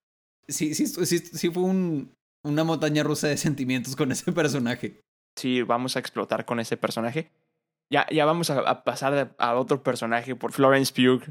sí, 0.48 0.76
sí, 0.76 0.86
sí, 0.88 1.20
sí 1.20 1.50
fue 1.50 1.64
un, 1.64 2.12
una 2.48 2.64
montaña 2.64 3.04
rusa 3.04 3.28
de 3.28 3.38
sentimientos 3.38 3.96
con 3.96 4.12
ese 4.12 4.32
personaje. 4.32 5.02
Sí, 5.36 5.62
vamos 5.62 5.96
a 5.96 6.00
explotar 6.00 6.46
con 6.46 6.60
ese 6.60 6.78
personaje. 6.78 7.32
Ya, 7.92 8.06
ya 8.10 8.26
vamos 8.26 8.50
a, 8.50 8.60
a 8.62 8.84
pasar 8.84 9.36
a 9.38 9.56
otro 9.56 9.84
personaje 9.84 10.36
por 10.36 10.52
Florence 10.52 10.92
Pugh, 10.94 11.22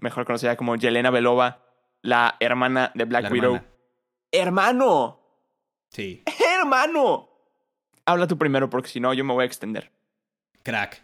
mejor 0.00 0.24
conocida 0.26 0.56
como 0.56 0.76
Yelena 0.76 1.10
Belova, 1.10 1.64
la 2.02 2.36
hermana 2.40 2.92
de 2.94 3.04
Black 3.04 3.24
La 3.24 3.30
Widow. 3.30 3.54
hermana. 3.54 3.74
¡Hermano! 4.32 5.20
Sí, 5.90 6.22
¡Hermano! 6.60 7.28
Habla 8.04 8.26
tú 8.26 8.36
primero 8.36 8.68
porque 8.68 8.88
si 8.88 9.00
no 9.00 9.14
yo 9.14 9.24
me 9.24 9.32
voy 9.32 9.44
a 9.44 9.46
extender. 9.46 9.90
crack. 10.62 11.02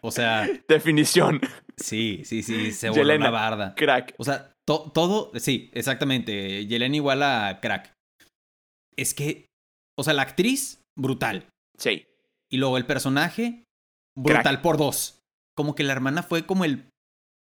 O 0.00 0.10
sea, 0.10 0.48
Definición. 0.68 1.40
sí, 1.76 2.22
sí, 2.24 2.42
sí, 2.42 2.72
se 2.72 2.90
Yelena. 2.92 3.28
una 3.28 3.30
barda. 3.30 3.74
Crack. 3.74 4.14
O 4.18 4.24
sea, 4.24 4.54
to- 4.64 4.90
todo, 4.94 5.30
sí, 5.38 5.70
exactamente. 5.74 6.66
Yelena 6.66 6.96
igual 6.96 7.22
a 7.22 7.58
crack. 7.60 7.92
Es 8.96 9.14
que, 9.14 9.46
o 9.98 10.04
sea, 10.04 10.12
la 10.14 10.22
actriz, 10.22 10.80
brutal. 10.98 11.48
Sí. 11.78 12.04
Y 12.50 12.56
luego 12.58 12.76
el 12.76 12.86
personaje, 12.86 13.64
brutal 14.18 14.60
por 14.60 14.76
dos. 14.76 15.18
Como 15.56 15.74
que 15.74 15.82
la 15.84 15.92
hermana 15.92 16.22
fue 16.22 16.46
como 16.46 16.64
el, 16.64 16.88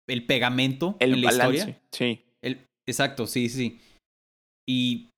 el 0.09 0.25
pegamento 0.27 0.97
El 1.01 1.15
en 1.15 1.21
la 1.23 1.31
balance. 1.31 1.57
historia. 1.57 1.83
Sí. 1.93 2.25
El, 2.43 2.67
exacto, 2.89 3.27
sí, 3.27 3.49
sí. 3.49 3.81
Y, 4.69 5.09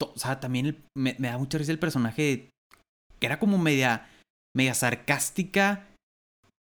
to- 0.00 0.12
o 0.14 0.18
sea, 0.18 0.40
también 0.40 0.66
el- 0.66 0.82
me, 0.96 1.14
me 1.18 1.28
da 1.28 1.38
mucha 1.38 1.58
risa 1.58 1.72
el 1.72 1.78
personaje 1.78 2.50
que 3.20 3.26
era 3.26 3.38
como 3.38 3.58
media, 3.58 4.08
media 4.56 4.74
sarcástica, 4.74 5.86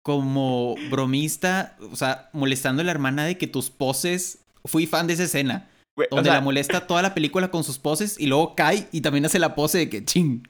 como 0.03 0.75
bromista, 0.89 1.77
o 1.91 1.95
sea, 1.95 2.29
molestando 2.33 2.81
a 2.81 2.85
la 2.85 2.91
hermana 2.91 3.23
de 3.25 3.37
que 3.37 3.47
tus 3.47 3.69
poses. 3.69 4.43
Fui 4.65 4.85
fan 4.87 5.07
de 5.07 5.13
esa 5.13 5.23
escena, 5.23 5.69
O 5.97 6.15
donde 6.15 6.29
sea, 6.29 6.35
la 6.39 6.41
molesta 6.41 6.87
toda 6.87 7.01
la 7.01 7.13
película 7.13 7.51
con 7.51 7.63
sus 7.63 7.77
poses 7.79 8.19
y 8.19 8.27
luego 8.27 8.55
cae 8.55 8.87
y 8.91 9.01
también 9.01 9.25
hace 9.25 9.39
la 9.39 9.55
pose 9.55 9.77
de 9.79 9.89
que 9.89 10.03
ching. 10.05 10.47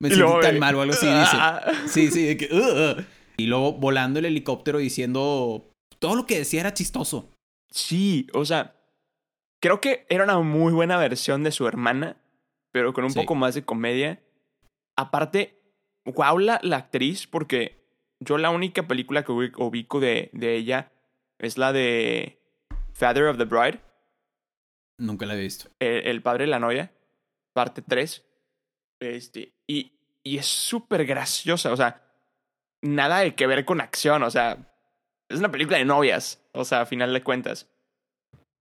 Me 0.00 0.10
luego, 0.10 0.40
tan 0.40 0.58
mal 0.58 0.74
o 0.76 0.80
algo 0.82 0.94
así, 0.94 1.06
dice. 1.06 1.36
ah, 1.38 1.60
Sí, 1.88 2.10
sí, 2.10 2.24
de 2.24 2.36
que. 2.36 3.04
Y 3.36 3.46
luego 3.46 3.72
volando 3.74 4.18
el 4.18 4.24
helicóptero 4.26 4.78
diciendo. 4.78 5.64
Todo 5.98 6.14
lo 6.14 6.26
que 6.26 6.38
decía 6.38 6.60
era 6.60 6.74
chistoso. 6.74 7.28
Sí, 7.70 8.28
o 8.32 8.44
sea, 8.44 8.76
creo 9.60 9.80
que 9.80 10.06
era 10.08 10.22
una 10.24 10.38
muy 10.38 10.72
buena 10.72 10.96
versión 10.96 11.42
de 11.42 11.50
su 11.50 11.66
hermana, 11.66 12.16
pero 12.72 12.92
con 12.94 13.04
un 13.04 13.10
Sí. 13.10 13.18
poco 13.18 13.34
más 13.34 13.54
de 13.56 13.64
comedia. 13.64 14.22
Aparte, 14.96 15.60
wow 16.06 16.38
la, 16.38 16.60
la 16.62 16.76
actriz, 16.76 17.26
porque 17.26 17.84
yo 18.20 18.38
la 18.38 18.50
única 18.50 18.86
película 18.88 19.24
que 19.24 19.32
ubi- 19.32 19.52
ubico 19.58 20.00
de, 20.00 20.30
de 20.32 20.56
ella 20.56 20.92
es 21.38 21.58
la 21.58 21.72
de 21.72 22.38
Father 22.94 23.24
of 23.24 23.38
the 23.38 23.44
Bride, 23.44 23.80
Nunca 24.98 25.26
la 25.26 25.34
he 25.34 25.40
visto. 25.40 25.70
el, 25.78 26.22
padre 26.22 26.44
de 26.44 26.50
la 26.50 26.58
novia, 26.58 26.92
parte 27.52 27.82
3. 27.82 28.24
Este, 29.00 29.54
y, 29.66 29.92
y 30.24 30.38
es 30.38 30.46
súper 30.46 31.06
graciosa, 31.06 31.72
o 31.72 31.76
sea, 31.76 32.02
nada 32.82 33.20
de 33.20 33.34
que 33.34 33.46
ver 33.46 33.64
con 33.64 33.80
acción, 33.80 34.22
o 34.22 34.30
sea, 34.30 34.58
es 35.28 35.38
una 35.38 35.50
película 35.50 35.78
de 35.78 35.84
novias, 35.84 36.42
o 36.52 36.64
sea, 36.64 36.82
a 36.82 36.86
final 36.86 37.12
de 37.12 37.22
cuentas. 37.22 37.68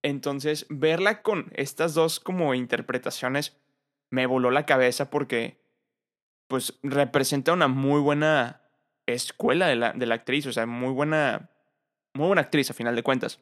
Entonces, 0.03 0.65
verla 0.69 1.21
con 1.21 1.51
estas 1.55 1.93
dos 1.93 2.19
como 2.19 2.53
interpretaciones 2.53 3.57
me 4.11 4.25
voló 4.25 4.51
la 4.51 4.65
cabeza 4.65 5.09
porque, 5.09 5.59
pues, 6.47 6.77
representa 6.83 7.53
una 7.53 7.67
muy 7.67 7.99
buena 7.99 8.61
escuela 9.05 9.67
de 9.67 9.75
la, 9.75 9.93
de 9.93 10.05
la 10.05 10.15
actriz, 10.15 10.45
o 10.45 10.53
sea, 10.53 10.65
muy 10.65 10.91
buena, 10.91 11.49
muy 12.13 12.27
buena 12.27 12.43
actriz 12.43 12.69
a 12.69 12.73
final 12.73 12.95
de 12.95 13.03
cuentas. 13.03 13.39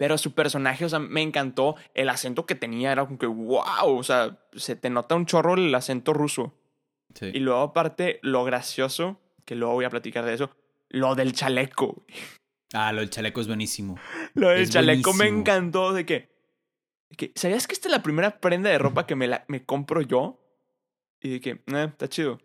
Pero 0.00 0.16
su 0.16 0.32
personaje, 0.32 0.86
o 0.86 0.88
sea, 0.88 0.98
me 0.98 1.20
encantó 1.20 1.76
el 1.92 2.08
acento 2.08 2.46
que 2.46 2.54
tenía, 2.54 2.90
era 2.90 3.04
como 3.04 3.18
que, 3.18 3.26
wow, 3.26 3.98
o 3.98 4.02
sea, 4.02 4.38
se 4.56 4.74
te 4.74 4.88
nota 4.88 5.14
un 5.14 5.26
chorro 5.26 5.52
el 5.52 5.74
acento 5.74 6.14
ruso. 6.14 6.54
Sí. 7.14 7.26
Y 7.34 7.40
luego 7.40 7.60
aparte, 7.60 8.18
lo 8.22 8.42
gracioso, 8.44 9.20
que 9.44 9.56
luego 9.56 9.74
voy 9.74 9.84
a 9.84 9.90
platicar 9.90 10.24
de 10.24 10.32
eso, 10.32 10.56
lo 10.88 11.14
del 11.16 11.34
chaleco. 11.34 12.02
Ah, 12.72 12.94
lo 12.94 13.00
del 13.00 13.10
chaleco 13.10 13.42
es 13.42 13.46
buenísimo. 13.46 13.98
Lo 14.32 14.48
del 14.48 14.62
Es 14.62 14.70
chaleco 14.70 15.12
me 15.12 15.26
encantó 15.26 15.92
de 15.92 16.06
que, 16.06 16.30
de 17.10 17.16
que, 17.16 17.32
¿sabías 17.34 17.66
que 17.66 17.74
esta 17.74 17.88
es 17.88 17.92
la 17.92 18.02
primera 18.02 18.40
prenda 18.40 18.70
de 18.70 18.78
ropa 18.78 19.06
que 19.06 19.16
me, 19.16 19.28
la, 19.28 19.44
me 19.48 19.66
compro 19.66 20.00
yo? 20.00 20.42
Y 21.20 21.28
de 21.28 21.40
que, 21.42 21.50
eh, 21.50 21.88
está 21.90 22.08
chido. 22.08 22.40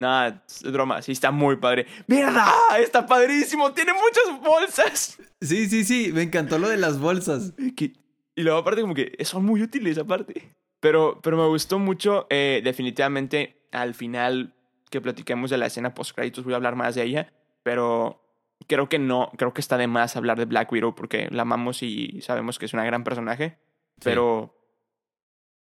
Nada, 0.00 0.42
es 0.48 0.62
broma, 0.72 1.02
sí 1.02 1.12
está 1.12 1.30
muy 1.30 1.56
padre. 1.56 1.86
¡Mierda! 2.06 2.46
Está 2.78 3.04
padrísimo, 3.06 3.72
tiene 3.72 3.92
muchas 3.92 4.40
bolsas. 4.42 5.18
Sí, 5.42 5.68
sí, 5.68 5.84
sí. 5.84 6.10
Me 6.12 6.22
encantó 6.22 6.58
lo 6.58 6.68
de 6.68 6.78
las 6.78 6.98
bolsas. 6.98 7.52
Y 7.58 7.74
que- 7.74 7.92
y 8.34 8.42
luego 8.42 8.58
aparte 8.58 8.80
como 8.80 8.94
que 8.94 9.12
son 9.24 9.44
muy 9.44 9.62
útiles 9.62 9.98
aparte. 9.98 10.54
Pero, 10.80 11.20
pero 11.22 11.36
me 11.36 11.46
gustó 11.46 11.78
mucho, 11.78 12.26
eh, 12.30 12.62
definitivamente, 12.64 13.66
al 13.72 13.94
final 13.94 14.54
que 14.90 15.02
platiquemos 15.02 15.50
de 15.50 15.58
la 15.58 15.66
escena 15.66 15.92
post 15.94 16.14
créditos 16.16 16.44
voy 16.44 16.54
a 16.54 16.56
hablar 16.56 16.74
más 16.76 16.94
de 16.94 17.02
ella, 17.04 17.32
pero 17.62 18.22
creo 18.66 18.88
que 18.88 18.98
no, 18.98 19.30
creo 19.36 19.52
que 19.52 19.60
está 19.60 19.76
de 19.76 19.86
más 19.86 20.16
hablar 20.16 20.38
de 20.38 20.46
Black 20.46 20.72
Widow 20.72 20.94
porque 20.94 21.28
la 21.30 21.42
amamos 21.42 21.82
y 21.82 22.20
sabemos 22.22 22.58
que 22.58 22.64
es 22.64 22.72
una 22.72 22.84
gran 22.84 23.04
personaje, 23.04 23.58
pero, 24.02 24.56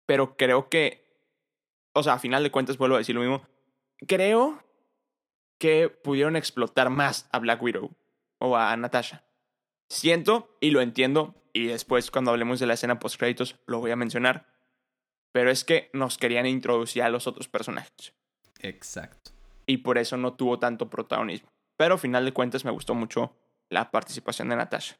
pero 0.06 0.36
creo 0.36 0.68
que, 0.68 1.04
o 1.94 2.02
sea, 2.02 2.14
a 2.14 2.18
final 2.18 2.42
de 2.42 2.50
cuentas 2.50 2.76
vuelvo 2.78 2.94
a 2.96 2.98
decir 2.98 3.14
lo 3.14 3.22
mismo, 3.22 3.42
creo 4.06 4.62
que 5.58 5.88
pudieron 5.88 6.36
explotar 6.36 6.90
más 6.90 7.28
a 7.32 7.38
Black 7.38 7.62
Widow 7.62 7.90
o 8.38 8.56
a 8.56 8.76
Natasha. 8.76 9.24
Siento 9.90 10.56
y 10.60 10.70
lo 10.70 10.80
entiendo 10.80 11.34
y 11.52 11.66
después 11.66 12.10
cuando 12.10 12.30
hablemos 12.30 12.60
de 12.60 12.66
la 12.66 12.74
escena 12.74 12.98
post 12.98 13.18
créditos 13.18 13.56
lo 13.66 13.80
voy 13.80 13.90
a 13.90 13.96
mencionar. 13.96 14.46
Pero 15.32 15.50
es 15.50 15.64
que 15.64 15.90
nos 15.92 16.18
querían 16.18 16.46
introducir 16.46 17.02
a 17.02 17.08
los 17.08 17.26
otros 17.26 17.48
personajes. 17.48 18.14
Exacto. 18.60 19.30
Y 19.66 19.78
por 19.78 19.98
eso 19.98 20.16
no 20.16 20.34
tuvo 20.34 20.58
tanto 20.58 20.90
protagonismo. 20.90 21.48
Pero 21.76 21.94
al 21.94 22.00
final 22.00 22.24
de 22.24 22.32
cuentas 22.32 22.64
me 22.64 22.70
gustó 22.72 22.94
mucho 22.94 23.36
la 23.68 23.90
participación 23.90 24.48
de 24.48 24.56
Natasha. 24.56 24.96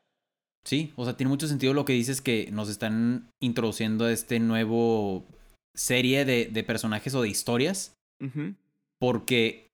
Sí, 0.65 0.93
o 0.97 1.05
sea, 1.05 1.17
tiene 1.17 1.31
mucho 1.31 1.49
sentido 1.49 1.75
lo 1.75 1.85
que 1.85 1.95
dices 1.95 2.21
que 2.21 2.51
nos 2.53 2.69
están 2.69 3.31
introduciendo 3.41 4.05
a 4.05 4.13
este 4.13 4.39
nuevo 4.39 5.25
serie 5.75 6.25
de, 6.25 6.47
de 6.47 6.65
personajes 6.65 7.15
o 7.15 7.23
de 7.23 7.29
historias. 7.29 7.97
Ujú. 8.21 8.55
Porque, 9.01 9.69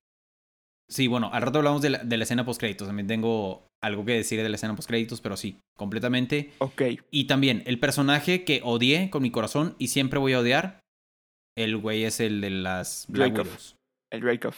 sí, 0.89 1.09
bueno, 1.09 1.31
al 1.33 1.43
rato 1.43 1.59
hablamos 1.59 1.83
de 1.83 1.91
la, 1.91 1.99
de 1.99 2.17
la 2.17 2.25
escena 2.25 2.45
post 2.45 2.61
créditos. 2.61 2.87
También 2.87 3.09
tengo 3.09 3.67
algo 3.83 4.05
que 4.05 4.13
decir 4.13 4.43
de 4.43 4.49
la 4.49 4.57
escena 4.57 4.77
post 4.77 4.89
créditos, 4.89 5.21
pero 5.21 5.37
sí, 5.37 5.59
completamente. 5.77 6.53
Ok. 6.59 6.83
Y 7.11 7.27
también 7.27 7.63
el 7.67 7.79
personaje 7.79 8.45
que 8.45 8.61
odié 8.63 9.11
con 9.11 9.23
mi 9.23 9.31
corazón 9.31 9.75
y 9.79 9.89
siempre 9.89 10.19
voy 10.19 10.33
a 10.33 10.41
odiar, 10.41 10.81
el 11.57 11.77
güey 11.77 12.05
es 12.05 12.21
el 12.21 12.41
de 12.41 12.51
las 12.51 13.07
Black. 13.09 13.47
El 14.11 14.21
Dreykov. 14.21 14.55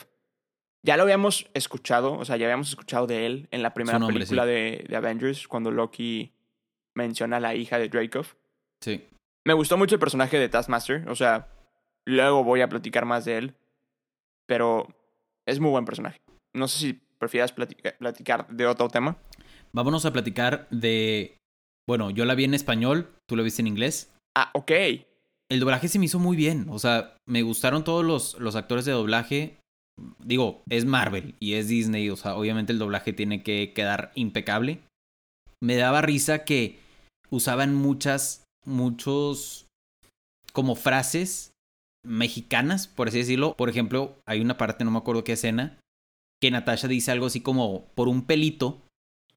Ya 0.85 0.97
lo 0.97 1.03
habíamos 1.03 1.49
escuchado, 1.55 2.15
o 2.15 2.25
sea, 2.25 2.37
ya 2.37 2.47
habíamos 2.47 2.69
escuchado 2.69 3.07
de 3.07 3.27
él 3.27 3.49
en 3.51 3.63
la 3.63 3.75
primera 3.75 3.99
nombre, 3.99 4.15
película 4.15 4.47
de, 4.47 4.85
de 4.89 4.97
Avengers, 4.97 5.49
cuando 5.49 5.71
Loki 5.71 6.33
menciona 6.95 7.39
a 7.39 7.41
la 7.41 7.55
hija 7.55 7.79
de 7.79 7.89
Dreykov. 7.89 8.37
Sí. 8.83 9.05
Me 9.47 9.55
gustó 9.55 9.77
mucho 9.77 9.95
el 9.95 10.01
personaje 10.01 10.39
de 10.39 10.49
Taskmaster, 10.49 11.09
o 11.09 11.17
sea, 11.17 11.49
luego 12.05 12.45
voy 12.45 12.61
a 12.61 12.69
platicar 12.69 13.07
más 13.07 13.25
de 13.25 13.39
él, 13.39 13.55
pero 14.49 14.87
es 15.47 15.61
muy 15.61 15.71
buen 15.71 15.85
personaje. 15.85 16.19
No 16.57 16.67
sé 16.69 16.78
si 16.78 17.00
prefieras 17.19 17.52
platica- 17.52 17.97
platicar 17.99 18.49
de 18.49 18.67
otro 18.67 18.88
tema. 18.88 19.19
Vámonos 19.73 20.05
a 20.07 20.12
platicar 20.12 20.67
de. 20.71 21.37
Bueno, 21.87 22.11
yo 22.11 22.25
la 22.25 22.35
vi 22.35 22.45
en 22.45 22.55
español, 22.55 23.14
tú 23.28 23.37
la 23.37 23.43
viste 23.43 23.62
en 23.62 23.67
inglés. 23.69 24.12
Ah, 24.37 24.50
ok. 24.55 24.73
El 25.50 25.61
doblaje 25.61 25.88
se 25.88 25.99
me 25.99 26.05
hizo 26.05 26.19
muy 26.19 26.37
bien. 26.37 26.67
O 26.69 26.78
sea, 26.78 27.17
me 27.26 27.43
gustaron 27.43 27.85
todos 27.85 28.05
los, 28.05 28.38
los 28.38 28.57
actores 28.57 28.85
de 28.85 28.93
doblaje. 28.93 29.59
Digo, 30.19 30.62
es 30.69 30.85
Marvel 30.85 31.35
y 31.40 31.55
es 31.55 31.69
Disney. 31.69 32.11
O 32.11 32.17
sea, 32.17 32.37
obviamente 32.37 32.73
el 32.73 32.78
doblaje 32.78 33.12
tiene 33.12 33.43
que 33.43 33.73
quedar 33.75 34.12
impecable. 34.14 34.81
Me 35.62 35.76
daba 35.76 36.02
risa 36.02 36.45
que 36.45 36.78
usaban 37.31 37.75
muchas, 37.75 38.45
muchos 38.64 39.67
como 40.52 40.75
frases 40.76 41.52
mexicanas, 42.05 42.87
por 42.88 43.09
así 43.09 43.19
decirlo. 43.19 43.55
Por 43.57 43.69
ejemplo, 43.69 44.17
hay 44.26 44.40
una 44.40 44.57
parte, 44.57 44.85
no 44.85 44.90
me 44.90 44.99
acuerdo 44.99 45.25
qué 45.25 45.33
escena, 45.33 45.78
que 46.40 46.50
Natasha 46.50 46.88
dice 46.88 47.11
algo 47.11 47.26
así 47.26 47.40
como 47.40 47.87
por 47.95 48.09
un 48.09 48.23
pelito 48.23 48.81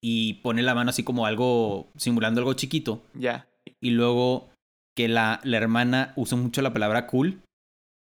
y 0.02 0.36
pone 0.36 0.62
la 0.62 0.76
mano 0.76 0.90
así 0.90 1.04
como 1.04 1.26
algo, 1.26 1.88
simulando 1.98 2.42
algo 2.42 2.54
chiquito 2.54 3.04
Ya. 3.14 3.48
y 3.82 3.92
luego 3.92 4.50
que 4.96 5.08
la, 5.08 5.40
la 5.44 5.58
hermana 5.58 6.14
usa 6.16 6.38
mucho 6.38 6.62
la 6.62 6.74
palabra 6.74 7.08
cool 7.08 7.42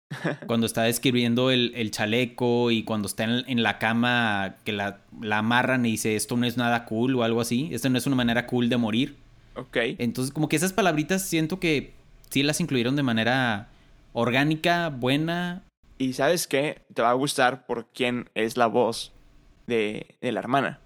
cuando 0.48 0.66
está 0.66 0.84
describiendo 0.84 1.52
el, 1.52 1.74
el 1.76 1.92
chaleco 1.92 2.72
y 2.72 2.84
cuando 2.84 3.08
está 3.08 3.26
en, 3.26 3.44
en 3.48 3.62
la 3.64 3.78
cama 3.78 4.56
que 4.64 4.72
la, 4.72 5.02
la 5.22 5.40
amarran 5.40 5.86
y 5.86 5.92
dice 5.92 6.16
esto 6.16 6.38
no 6.38 6.46
es 6.46 6.56
nada 6.58 6.86
cool 6.86 7.16
o 7.16 7.24
algo 7.24 7.42
así, 7.42 7.70
esto 7.72 7.90
no 7.90 7.98
es 7.98 8.08
una 8.08 8.16
manera 8.16 8.48
cool 8.48 8.70
de 8.70 8.78
morir. 8.78 9.16
Ok. 9.56 9.78
Entonces 9.98 10.34
como 10.34 10.48
que 10.50 10.56
esas 10.56 10.72
palabritas 10.74 11.24
siento 11.24 11.60
que 11.60 11.94
sí 12.30 12.42
las 12.44 12.62
incluyeron 12.62 12.96
de 12.96 13.04
manera 13.04 13.70
orgánica, 14.18 14.90
buena. 14.90 15.64
Y 16.00 16.14
sabes 16.14 16.48
qué? 16.48 16.82
Te 16.94 17.02
va 17.02 17.12
a 17.12 17.14
gustar 17.14 17.66
por 17.66 17.86
quién 17.88 18.30
es 18.36 18.58
la 18.58 18.66
voz 18.68 19.14
de, 19.68 20.16
de 20.22 20.32
la 20.32 20.40
hermana. 20.40 20.80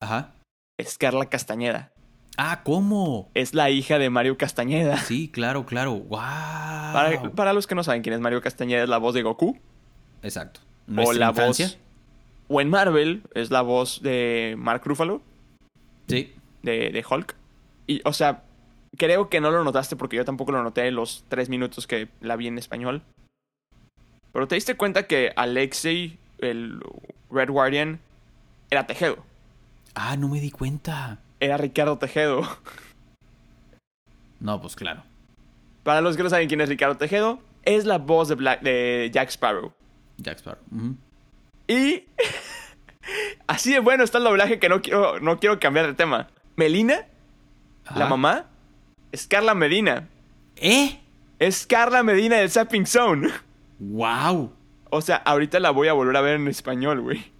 Ajá. 0.00 0.32
Es 0.78 0.96
Carla 0.96 1.26
Castañeda. 1.26 1.92
Ah, 2.36 2.62
¿cómo? 2.62 3.30
Es 3.34 3.52
la 3.52 3.70
hija 3.70 3.98
de 3.98 4.10
Mario 4.10 4.38
Castañeda. 4.38 4.96
Sí, 4.98 5.28
claro, 5.28 5.66
claro. 5.66 5.94
¡Wow! 5.94 6.10
Para, 6.92 7.32
para 7.34 7.52
los 7.52 7.66
que 7.66 7.74
no 7.74 7.82
saben 7.82 8.02
quién 8.02 8.14
es 8.14 8.20
Mario 8.20 8.40
Castañeda, 8.40 8.84
es 8.84 8.88
la 8.88 8.98
voz 8.98 9.14
de 9.14 9.22
Goku. 9.22 9.58
Exacto. 10.22 10.60
O 10.96 11.12
la 11.12 11.30
infancia. 11.30 11.66
voz. 11.66 11.78
O 12.48 12.60
en 12.60 12.70
Marvel 12.70 13.22
es 13.34 13.50
la 13.50 13.62
voz 13.62 14.02
de 14.02 14.54
Mark 14.56 14.82
Ruffalo, 14.84 15.20
Sí. 16.06 16.32
de, 16.62 16.90
de 16.90 17.04
Hulk. 17.08 17.34
Y, 17.88 18.00
o 18.04 18.12
sea, 18.12 18.44
creo 18.98 19.30
que 19.30 19.40
no 19.40 19.50
lo 19.50 19.64
notaste 19.64 19.96
porque 19.96 20.16
yo 20.16 20.24
tampoco 20.26 20.52
lo 20.52 20.62
noté 20.62 20.86
en 20.88 20.94
los 20.96 21.24
tres 21.28 21.48
minutos 21.48 21.86
que 21.86 22.08
la 22.20 22.36
vi 22.36 22.46
en 22.48 22.58
español. 22.58 23.02
Pero 24.32 24.46
te 24.46 24.56
diste 24.56 24.76
cuenta 24.76 25.06
que 25.06 25.32
Alexei, 25.36 26.18
el 26.38 26.80
Red 27.30 27.48
Guardian, 27.50 28.00
era 28.70 28.86
Tejedo. 28.86 29.24
Ah, 29.94 30.16
no 30.16 30.28
me 30.28 30.40
di 30.40 30.50
cuenta. 30.50 31.18
Era 31.40 31.56
Ricardo 31.56 31.96
Tejedo. 31.98 32.42
No, 34.40 34.60
pues 34.60 34.76
claro. 34.76 35.02
Para 35.82 36.00
los 36.00 36.16
que 36.16 36.22
no 36.22 36.30
saben 36.30 36.48
quién 36.48 36.60
es 36.60 36.68
Ricardo 36.68 36.96
Tejedo, 36.96 37.40
es 37.64 37.84
la 37.84 37.98
voz 37.98 38.28
de, 38.28 38.34
Black- 38.34 38.60
de 38.60 39.10
Jack 39.12 39.30
Sparrow. 39.30 39.72
Jack 40.18 40.38
Sparrow. 40.38 40.62
Y 41.66 42.04
así 43.46 43.72
de 43.72 43.80
bueno 43.80 44.04
está 44.04 44.18
el 44.18 44.24
doblaje 44.24 44.58
que 44.58 44.68
no 44.68 44.82
quiero, 44.82 45.18
no 45.20 45.38
quiero 45.40 45.58
cambiar 45.58 45.86
de 45.86 45.94
tema. 45.94 46.28
Melina, 46.56 47.06
la 47.94 48.06
mamá, 48.06 48.46
es 49.12 49.26
Carla 49.26 49.54
Medina. 49.54 50.08
¿Eh? 50.56 50.98
Es 51.38 51.66
Carla 51.66 52.02
Medina 52.02 52.36
del 52.36 52.50
Zapping 52.50 52.86
Zone. 52.86 53.28
¡Wow! 53.78 54.52
O 54.90 55.00
sea, 55.00 55.16
ahorita 55.16 55.60
la 55.60 55.70
voy 55.70 55.88
a 55.88 55.92
volver 55.92 56.16
a 56.16 56.20
ver 56.20 56.36
en 56.36 56.48
español, 56.48 57.00
güey. 57.00 57.32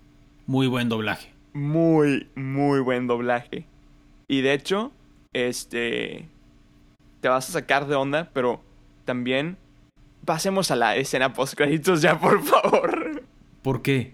Muy 0.46 0.66
buen 0.66 0.88
doblaje. 0.88 1.32
Muy, 1.52 2.28
muy 2.34 2.80
buen 2.80 3.06
doblaje. 3.06 3.66
Y 4.28 4.42
de 4.42 4.52
hecho, 4.52 4.92
este. 5.32 6.28
Te 7.20 7.28
vas 7.28 7.48
a 7.48 7.52
sacar 7.52 7.86
de 7.86 7.96
onda, 7.96 8.30
pero 8.32 8.60
también. 9.04 9.56
Pasemos 10.24 10.70
a 10.70 10.76
la 10.76 10.96
escena 10.96 11.32
post 11.32 11.54
créditos 11.54 12.02
ya, 12.02 12.18
por 12.20 12.42
favor. 12.42 13.22
¿Por 13.62 13.82
qué? 13.82 14.12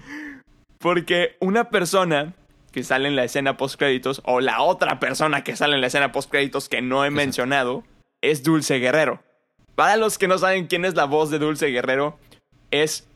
Porque 0.79 1.37
una 1.41 1.71
persona 1.71 2.35
que 2.75 2.83
sale 2.85 3.09
en 3.09 3.17
la 3.17 3.25
escena 3.25 3.57
post 3.57 3.79
créditos, 3.79 4.21
o 4.25 4.41
la 4.41 4.61
otra 4.61 4.99
persona 5.01 5.45
que 5.45 5.57
sale 5.57 5.77
en 5.77 5.81
la 5.81 5.87
escena 5.87 6.13
post 6.13 6.31
créditos 6.31 6.69
que 6.69 6.83
no 6.83 7.05
he 7.05 7.11
mencionado, 7.11 7.85
es 8.21 8.43
Dulce 8.43 8.79
Guerrero. 8.81 9.23
Para 9.77 9.97
los 9.97 10.19
que 10.19 10.29
no 10.29 10.37
saben 10.39 10.67
quién 10.67 10.85
es 10.85 10.95
la 10.95 11.05
voz 11.05 11.31
de 11.31 11.39
Dulce 11.39 11.69
Guerrero, 11.69 12.19
es 12.71 13.09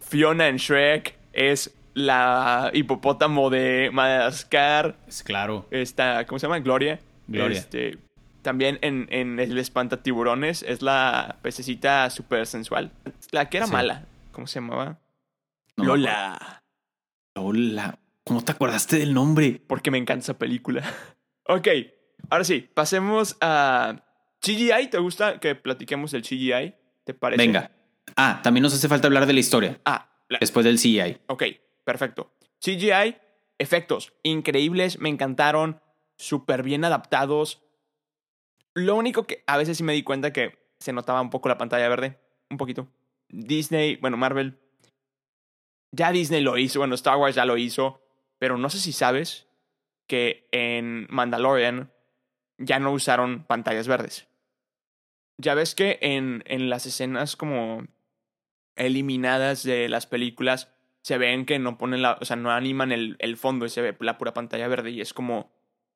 Fiona 0.00 0.48
en 0.48 0.56
Shrek, 0.56 1.16
es 1.32 1.74
la 1.94 2.70
hipopótamo 2.72 3.50
de 3.50 3.90
Madagascar, 3.92 4.96
Es 5.06 5.22
claro. 5.22 5.66
esta, 5.70 6.24
¿cómo 6.26 6.38
se 6.38 6.46
llama? 6.46 6.60
Gloria. 6.60 7.00
Gloria. 7.26 7.58
Este, 7.58 7.98
también 8.42 8.78
en, 8.82 9.06
en 9.10 9.38
El 9.40 9.58
Espantatiburones 9.58 10.62
es 10.62 10.82
la 10.82 11.36
pececita 11.42 12.10
súper 12.10 12.46
sensual. 12.46 12.90
La 13.30 13.48
que 13.48 13.56
era 13.58 13.66
Sí. 13.66 13.72
mala. 13.72 14.04
¿Cómo 14.32 14.46
se 14.46 14.60
llamaba? 14.60 14.98
No 15.76 15.84
Lola. 15.84 16.62
Lola. 17.36 17.98
¿Cómo 18.24 18.42
te 18.42 18.52
acordaste 18.52 18.98
del 18.98 19.12
nombre? 19.14 19.60
Porque 19.66 19.90
me 19.90 19.98
encanta 19.98 20.22
esa 20.22 20.38
película. 20.38 20.82
ok, 21.46 21.68
ahora 22.30 22.44
sí, 22.44 22.60
pasemos 22.74 23.36
a 23.40 24.02
CGI. 24.40 24.88
¿Te 24.90 24.98
gusta 24.98 25.40
que 25.40 25.54
platiquemos 25.54 26.10
del 26.12 26.22
CGI? 26.22 26.74
¿Te 27.04 27.14
parece? 27.14 27.42
Venga. 27.44 27.70
Ah, 28.16 28.40
también 28.42 28.62
nos 28.62 28.74
hace 28.74 28.88
falta 28.88 29.08
hablar 29.08 29.26
de 29.26 29.32
la 29.34 29.40
historia. 29.40 29.80
Ah, 29.84 30.08
la- 30.28 30.38
Después 30.40 30.64
del 30.64 30.78
CGI. 30.78 31.18
ok, 31.26 31.42
perfecto. 31.84 32.32
CGI, 32.60 33.16
efectos 33.58 34.14
increíbles, 34.22 34.98
me 34.98 35.10
encantaron, 35.10 35.80
súper 36.16 36.62
bien 36.62 36.84
adaptados. 36.84 37.62
Lo 38.74 38.96
único 38.96 39.26
que 39.26 39.44
a 39.46 39.56
veces 39.58 39.76
sí 39.76 39.82
me 39.84 39.92
di 39.92 40.02
cuenta 40.02 40.32
que 40.32 40.58
se 40.78 40.92
notaba 40.92 41.20
un 41.20 41.30
poco 41.30 41.48
la 41.50 41.58
pantalla 41.58 41.88
verde, 41.88 42.18
un 42.50 42.56
poquito. 42.56 42.88
Disney, 43.28 43.96
bueno, 43.96 44.16
Marvel. 44.16 44.58
Ya 45.92 46.10
Disney 46.10 46.40
lo 46.42 46.56
hizo, 46.58 46.78
bueno, 46.80 46.94
Star 46.94 47.16
Wars 47.18 47.36
ya 47.36 47.44
lo 47.44 47.56
hizo, 47.56 48.00
pero 48.44 48.58
no 48.58 48.68
sé 48.68 48.78
si 48.78 48.92
sabes 48.92 49.46
que 50.06 50.46
en 50.52 51.06
Mandalorian 51.08 51.90
ya 52.58 52.78
no 52.78 52.92
usaron 52.92 53.44
pantallas 53.44 53.88
verdes. 53.88 54.28
Ya 55.38 55.54
ves 55.54 55.74
que 55.74 55.98
en, 56.02 56.42
en 56.44 56.68
las 56.68 56.84
escenas 56.84 57.36
como 57.36 57.86
eliminadas 58.76 59.62
de 59.62 59.88
las 59.88 60.04
películas 60.06 60.70
se 61.00 61.16
ven 61.16 61.46
que 61.46 61.58
no 61.58 61.78
ponen 61.78 62.02
la, 62.02 62.18
o 62.20 62.24
sea, 62.26 62.36
no 62.36 62.50
animan 62.50 62.92
el, 62.92 63.16
el 63.18 63.38
fondo 63.38 63.64
y 63.64 63.70
se 63.70 63.80
ve 63.80 63.96
la 64.00 64.18
pura 64.18 64.34
pantalla 64.34 64.68
verde 64.68 64.90
y 64.90 65.00
es 65.00 65.14
como 65.14 65.50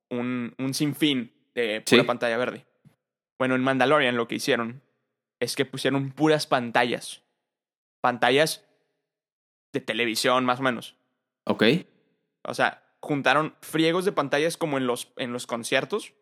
un, 0.08 0.54
un 0.56 0.72
sinfín 0.72 1.34
de 1.54 1.82
pura 1.82 2.00
Sí. 2.00 2.06
pantalla 2.06 2.38
verde. 2.38 2.64
Bueno, 3.38 3.56
en 3.56 3.62
Mandalorian 3.62 4.16
lo 4.16 4.26
que 4.26 4.37
hicieron 4.37 4.80
es 5.38 5.54
que 5.54 5.66
pusieron 5.66 6.12
puras 6.12 6.46
pantallas. 6.46 7.22
Pantallas 8.00 8.64
de 9.74 9.82
televisión, 9.82 10.46
más 10.46 10.61
o 10.61 10.62
menos. 10.62 10.96
¿Ok? 11.44 11.62
O 12.48 12.54
sea, 12.54 12.82
juntaron 13.00 13.54
friegos 13.61 14.04
de 14.04 14.12
pantallas 14.12 14.56
como 14.56 14.78
en 14.78 14.87
los, 14.87 15.12
en 15.16 15.32
los 15.32 15.46
conciertos 15.46 16.14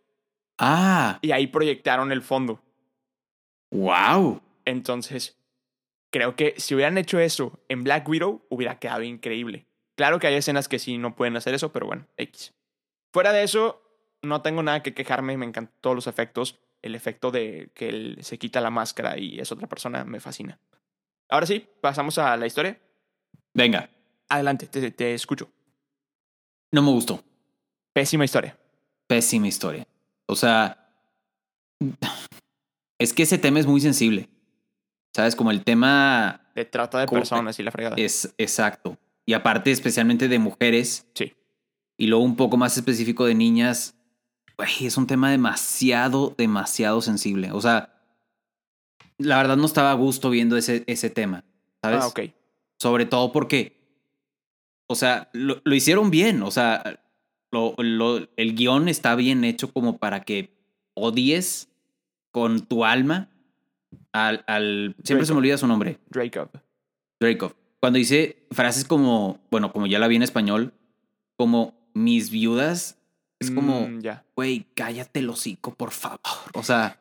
Ah, 0.59 1.19
y 1.23 1.33
ahí 1.33 1.47
proyectaron 1.47 2.13
el 2.13 2.23
fondo. 2.23 2.63
wow. 3.71 4.41
Entonces, 4.65 5.39
creo 6.11 6.35
que 6.35 6.55
si 6.57 6.75
hubieran 6.75 6.99
hecho 6.99 7.21
eso 7.21 7.61
en 7.69 7.85
Black 7.85 8.09
Widow, 8.09 8.45
hubiera 8.49 8.79
quedado 8.79 9.03
increíble. 9.03 9.67
Claro 9.97 10.19
que 10.19 10.27
hay 10.27 10.35
escenas 10.35 10.69
que 10.69 10.79
sí 10.79 10.99
no 10.99 11.15
pueden 11.15 11.37
hacer 11.37 11.55
eso, 11.55 11.73
pero 11.73 11.87
bueno, 11.87 12.07
X. 12.17 12.53
Fuera 13.13 13.33
de 13.33 13.45
eso, 13.45 13.83
no 14.23 14.43
tengo 14.43 14.63
nada 14.63 14.83
que 14.83 14.93
quejarme, 14.93 15.37
me 15.37 15.47
encantan 15.47 15.75
todos 15.81 15.95
los 15.95 16.07
efectos. 16.07 16.59
El 16.83 16.95
efecto 16.95 17.31
de 17.31 17.71
que 17.75 17.89
él 17.89 18.19
se 18.23 18.39
quita 18.39 18.61
la 18.61 18.71
máscara 18.71 19.19
y 19.19 19.39
es 19.39 19.53
otra 19.53 19.69
persona 19.69 20.05
me 20.05 20.21
fascina. 20.21 20.59
Ahora 21.29 21.47
sí, 21.47 21.67
pasamos 21.81 22.19
a 22.19 22.37
la 22.37 22.47
historia. 22.47 22.79
Venga, 23.55 23.89
Adelante, 24.29 24.67
te, 24.67 24.91
te 24.91 25.15
escucho. 25.15 25.51
No 26.73 26.83
me 26.83 26.91
gustó. 26.91 27.23
Pésima 27.93 28.25
historia. 28.25 28.59
Pésima 29.07 29.49
historia. 29.49 29.87
O 30.27 30.37
sea, 30.37 30.91
es 32.99 33.13
que 33.13 33.23
ese 33.23 33.39
tema 33.39 33.61
es 33.61 33.67
muy 33.67 33.81
sensible. 33.81 34.29
¿Sabes? 35.15 35.35
Como 35.35 35.51
el 35.51 35.65
tema 35.65 36.51
De 36.55 36.65
trata 36.67 36.99
de 37.01 37.07
personas 37.07 37.59
y 37.59 37.63
la 37.63 37.71
fregada. 37.71 37.97
es 37.99 38.35
exacto. 38.37 38.99
Y 39.25 39.33
aparte, 39.33 39.71
especialmente 39.71 40.29
de 40.29 40.39
mujeres, 40.39 41.07
Sí. 41.15 41.33
y 41.97 42.07
luego 42.07 42.25
un 42.25 42.37
poco 42.37 42.57
más 42.57 42.77
específico 42.77 43.25
de 43.25 43.35
niñas, 43.35 43.95
güey, 44.59 44.87
es 44.87 44.97
un 44.99 45.07
tema 45.07 45.31
demasiado, 45.31 46.35
demasiado 46.37 47.01
sensible. 47.01 47.51
O 47.53 47.61
sea, 47.61 47.95
la 49.19 49.39
verdad 49.39 49.57
no 49.57 49.65
estaba 49.67 49.91
a 49.91 49.95
gusto 49.95 50.29
viendo 50.31 50.57
ese, 50.59 50.85
ese 50.87 51.09
tema, 51.09 51.45
¿sabes? 51.83 52.05
Ah, 52.05 52.09
ok. 52.09 52.21
Sobre 52.79 53.07
todo 53.07 53.33
porque, 53.33 53.76
o 54.89 54.95
sea, 54.95 55.29
lo, 55.33 55.61
lo 55.65 55.75
hicieron 55.75 56.11
bien. 56.11 56.43
O 56.43 56.51
sea, 56.51 57.01
lo, 57.53 57.75
lo- 57.79 58.29
el 58.37 58.55
guion 58.55 58.89
está 58.89 59.15
bien 59.15 59.45
hecho 59.45 59.73
como 59.73 59.99
para 59.99 60.21
que 60.25 60.51
odies 60.95 61.69
con 62.33 62.61
tu 62.67 62.85
alma 62.85 63.29
al... 64.13 64.45
al 64.47 64.95
siempre 65.05 65.27
se 65.27 65.33
me 65.33 65.39
olvida 65.39 65.59
su 65.59 65.67
nombre. 65.67 65.99
Jacob. 66.13 66.51
Dracov. 67.21 67.55
Cuando 67.81 67.99
dice 67.99 68.47
frases 68.51 68.85
como, 68.85 69.39
bueno, 69.51 69.73
como 69.73 69.87
ya 69.87 69.99
la 69.99 70.09
vi 70.09 70.17
en 70.17 70.23
español, 70.23 70.73
como 71.37 71.75
mis 71.95 72.31
viudas, 72.31 72.99
es 73.39 73.51
como, 73.51 73.89
Mm, 73.89 74.01
güey, 74.35 74.67
cállate 74.75 75.21
el 75.21 75.29
hocico, 75.31 75.75
por 75.75 75.91
favor. 75.93 76.19
O 76.55 76.63
sea, 76.63 76.99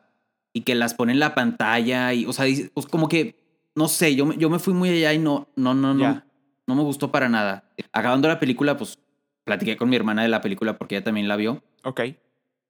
y 0.52 0.62
que 0.62 0.74
las 0.74 0.94
pone 0.94 1.12
en 1.12 1.18
la 1.20 1.34
pantalla 1.34 2.12
y, 2.14 2.24
o 2.26 2.32
sea, 2.32 2.44
dice- 2.46 2.70
pues, 2.74 2.86
como 2.86 3.08
que, 3.08 3.36
no 3.74 3.88
sé, 3.88 4.14
yo, 4.14 4.24
me- 4.26 4.36
yo 4.38 4.48
me 4.50 4.58
fui 4.58 4.72
muy 4.74 4.88
allá 4.90 5.12
y 5.12 5.18
no, 5.18 5.48
no, 5.56 5.74
no, 5.74 5.92
no. 5.94 6.22
No 6.66 6.74
me 6.74 6.82
gustó 6.82 7.10
para 7.12 7.28
nada. 7.28 7.70
Acabando 7.92 8.28
la 8.28 8.38
película, 8.40 8.76
pues 8.76 8.98
platiqué 9.44 9.76
con 9.76 9.88
mi 9.88 9.96
hermana 9.96 10.22
de 10.22 10.28
la 10.28 10.40
película 10.40 10.76
porque 10.78 10.96
ella 10.96 11.04
también 11.04 11.28
la 11.28 11.36
vio 11.36 11.62
Ok. 11.84 12.00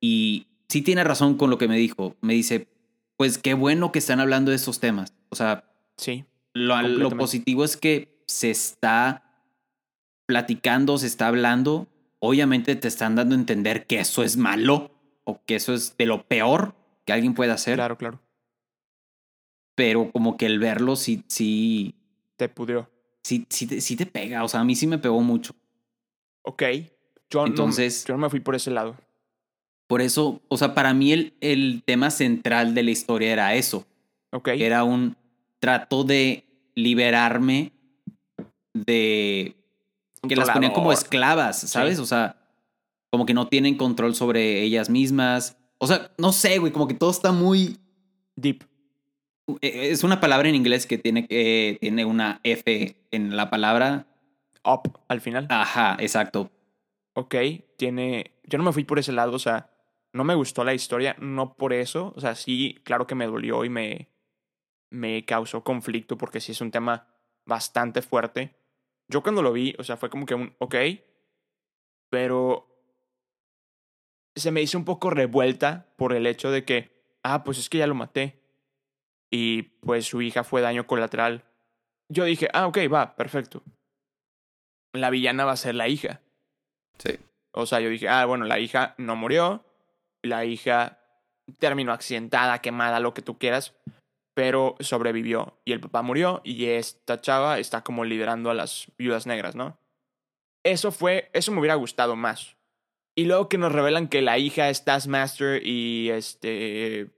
y 0.01 0.47
sí 0.69 0.83
tiene 0.83 1.03
razón 1.05 1.37
con 1.37 1.49
lo 1.51 1.59
que 1.59 1.69
me 1.69 1.77
dijo. 1.79 2.15
Me 2.21 2.35
dice, 2.35 2.69
pues 3.17 3.39
qué 3.39 3.55
bueno 3.55 3.93
que 3.93 3.99
están 3.99 4.21
hablando 4.21 4.51
de 4.51 4.57
esos 4.57 4.81
temas. 4.81 5.15
O 5.31 5.37
sea, 5.37 5.65
Sí. 5.97 6.25
lo, 6.53 6.81
lo 6.83 7.11
positivo 7.17 7.65
es 7.65 7.77
que 7.79 8.21
se 8.27 8.51
está 8.51 9.23
platicando, 10.27 10.99
se 10.99 11.07
está 11.07 11.29
hablando. 11.29 11.87
Obviamente 12.19 12.77
te 12.77 12.89
están 12.89 13.15
dando 13.15 13.35
a 13.35 13.39
entender 13.39 13.87
que 13.87 14.01
eso 14.01 14.23
es 14.23 14.37
malo 14.37 14.91
o 15.25 15.41
que 15.47 15.57
eso 15.57 15.73
es 15.73 15.97
de 15.97 16.07
lo 16.07 16.27
peor 16.27 16.75
que 17.07 17.13
alguien 17.13 17.35
puede 17.35 17.53
hacer. 17.53 17.77
Claro, 17.77 17.97
claro. 17.97 18.21
Pero 19.75 20.11
como 20.13 20.37
que 20.37 20.47
el 20.47 20.59
verlo 20.59 20.97
sí, 20.97 21.23
sí, 21.29 21.95
Te 22.37 22.49
pudrió. 22.49 22.91
Sí, 23.27 23.47
sí, 23.51 23.67
te, 23.67 23.81
sí 23.81 23.97
te 23.97 24.07
pega. 24.07 24.45
O 24.45 24.49
sea, 24.49 24.61
a 24.61 24.65
mí 24.65 24.75
sí 24.77 24.87
me 24.87 24.99
pegó 24.99 25.21
mucho. 25.21 25.55
Ok. 26.43 26.63
Yo, 27.31 27.41
no- 27.41 27.47
Entonces- 27.47 28.05
yo 28.07 28.15
no 28.15 28.21
me 28.21 28.31
fui 28.31 28.41
por 28.41 28.55
ese 28.55 28.71
lado. 28.71 28.97
Por 29.89 30.01
eso, 30.01 30.41
o 30.49 30.57
sea, 30.57 30.75
para 30.75 30.95
mí 30.95 31.13
el, 31.13 31.35
el 31.41 31.83
tema 31.85 32.11
central 32.11 32.75
de 32.75 32.83
la 32.83 32.91
historia 32.91 33.33
era 33.33 33.55
eso. 33.55 33.87
Ok. 34.33 34.49
Era 34.49 34.85
un 34.85 35.17
trato 35.61 36.05
de 36.05 36.45
liberarme 36.75 37.73
de 38.75 39.57
que 40.29 40.37
las 40.37 40.51
ponían 40.51 40.73
como 40.73 40.93
esclavas, 40.93 41.61
¿sabes? 41.61 41.97
Sí. 41.97 42.03
O 42.03 42.07
sea, 42.07 42.37
como 43.11 43.27
que 43.27 43.35
no 43.35 43.49
tienen 43.49 43.77
control 43.77 44.15
sobre 44.15 44.63
ellas 44.63 44.91
mismas. 44.91 45.57
O 45.79 45.87
sea, 45.87 46.11
no 46.19 46.33
sé, 46.33 46.59
güey, 46.59 46.73
como 46.73 46.89
que 46.89 46.95
todo 46.95 47.11
está 47.11 47.33
muy... 47.33 47.79
Deep. 48.37 48.65
Eh, 49.61 49.91
Es 49.91 50.05
una 50.05 50.21
palabra 50.21 50.49
en 50.49 50.55
inglés 50.55 50.87
que 50.87 50.99
tiene, 50.99 51.27
que 51.27 51.79
tiene 51.81 52.05
una 52.05 52.41
F 52.43 52.97
en 53.11 53.37
la 53.37 53.51
palabra. 53.51 54.07
Up 54.65 55.01
al 55.09 55.21
final. 55.21 55.47
Ajá, 55.51 55.97
exacto. 56.01 56.51
Ok. 57.15 57.35
Tiene. 57.77 58.33
Yo 58.45 58.59
no 58.59 58.65
me 58.65 58.73
fui 58.73 58.85
por 58.85 58.99
ese 58.99 59.13
lado. 59.13 59.33
O 59.35 59.39
sea, 59.39 59.71
no 60.13 60.25
me 60.25 60.35
gustó 60.35 60.65
la 60.65 60.75
historia. 60.75 61.17
No 61.21 61.57
por 61.57 61.73
eso. 61.73 62.13
O 62.17 62.21
sea, 62.21 62.35
sí, 62.35 62.81
claro 62.85 63.07
que 63.07 63.15
me 63.15 63.27
dolió 63.27 63.65
y 63.65 63.69
me. 63.69 64.11
Me 64.91 65.25
causó 65.25 65.65
conflicto 65.65 66.17
porque 66.17 66.41
sí 66.41 66.53
es 66.53 66.61
un 66.61 66.71
tema 66.71 67.09
bastante 67.45 68.03
fuerte. 68.03 68.55
Yo 69.09 69.23
cuando 69.23 69.43
lo 69.43 69.53
vi, 69.53 69.75
o 69.79 69.85
sea, 69.85 69.97
fue 69.97 70.11
como 70.11 70.27
que 70.27 70.35
un. 70.35 70.55
Ok. 70.59 70.75
Pero. 72.11 72.67
Se 74.35 74.51
me 74.51 74.61
hizo 74.61 74.77
un 74.77 74.85
poco 74.85 75.11
revuelta 75.11 75.95
por 75.97 76.13
el 76.13 76.27
hecho 76.27 76.51
de 76.51 76.65
que. 76.65 76.91
Ah, 77.23 77.43
pues 77.45 77.59
es 77.59 77.69
que 77.69 77.79
ya 77.79 77.87
lo 77.87 77.95
maté. 77.95 78.46
Y 79.31 79.63
pues 79.63 80.07
su 80.07 80.23
hija 80.23 80.45
fue 80.45 80.61
daño 80.61 80.87
colateral. 80.87 81.45
Yo 82.09 82.25
dije, 82.25 82.49
ah, 82.53 82.67
ok, 82.67 82.79
va, 82.93 83.17
perfecto. 83.17 83.63
La 84.93 85.11
villana 85.11 85.45
va 85.45 85.53
a 85.53 85.57
ser 85.57 85.75
la 85.75 85.89
hija. 85.89 86.21
Sí. 86.99 87.19
O 87.53 87.67
sea, 87.67 87.81
yo 87.81 87.89
dije, 87.89 88.09
ah, 88.09 88.25
bueno, 88.27 88.45
la 88.45 88.59
hija 88.59 88.95
no 88.99 89.17
murió. 89.17 89.65
La 90.23 90.45
hija 90.45 91.01
terminó 91.59 91.93
accidentada, 91.93 92.61
quemada, 92.61 93.01
lo 93.01 93.15
que 93.15 93.23
tú 93.23 93.39
quieras. 93.39 93.75
Pero 94.35 94.77
sobrevivió. 94.81 95.59
Y 95.65 95.73
el 95.73 95.81
papá 95.81 96.03
murió. 96.03 96.41
Y 96.45 96.67
esta 96.67 97.21
chava 97.21 97.59
está 97.59 97.83
como 97.83 98.05
liderando 98.05 98.51
a 98.51 98.55
las 98.55 98.93
viudas 98.99 99.27
negras, 99.27 99.57
¿no? 99.57 99.79
Eso 100.65 100.93
fue. 100.93 101.31
Eso 101.33 101.53
me 101.53 101.61
hubiera 101.61 101.75
gustado 101.75 102.17
más. 102.17 102.57
Y 103.17 103.25
luego 103.25 103.49
que 103.49 103.57
nos 103.57 103.73
revelan 103.73 104.09
que 104.09 104.21
la 104.21 104.39
hija 104.39 104.69
es 104.69 104.85
Taskmaster 104.85 105.67
y 105.67 106.11
este. 106.11 107.11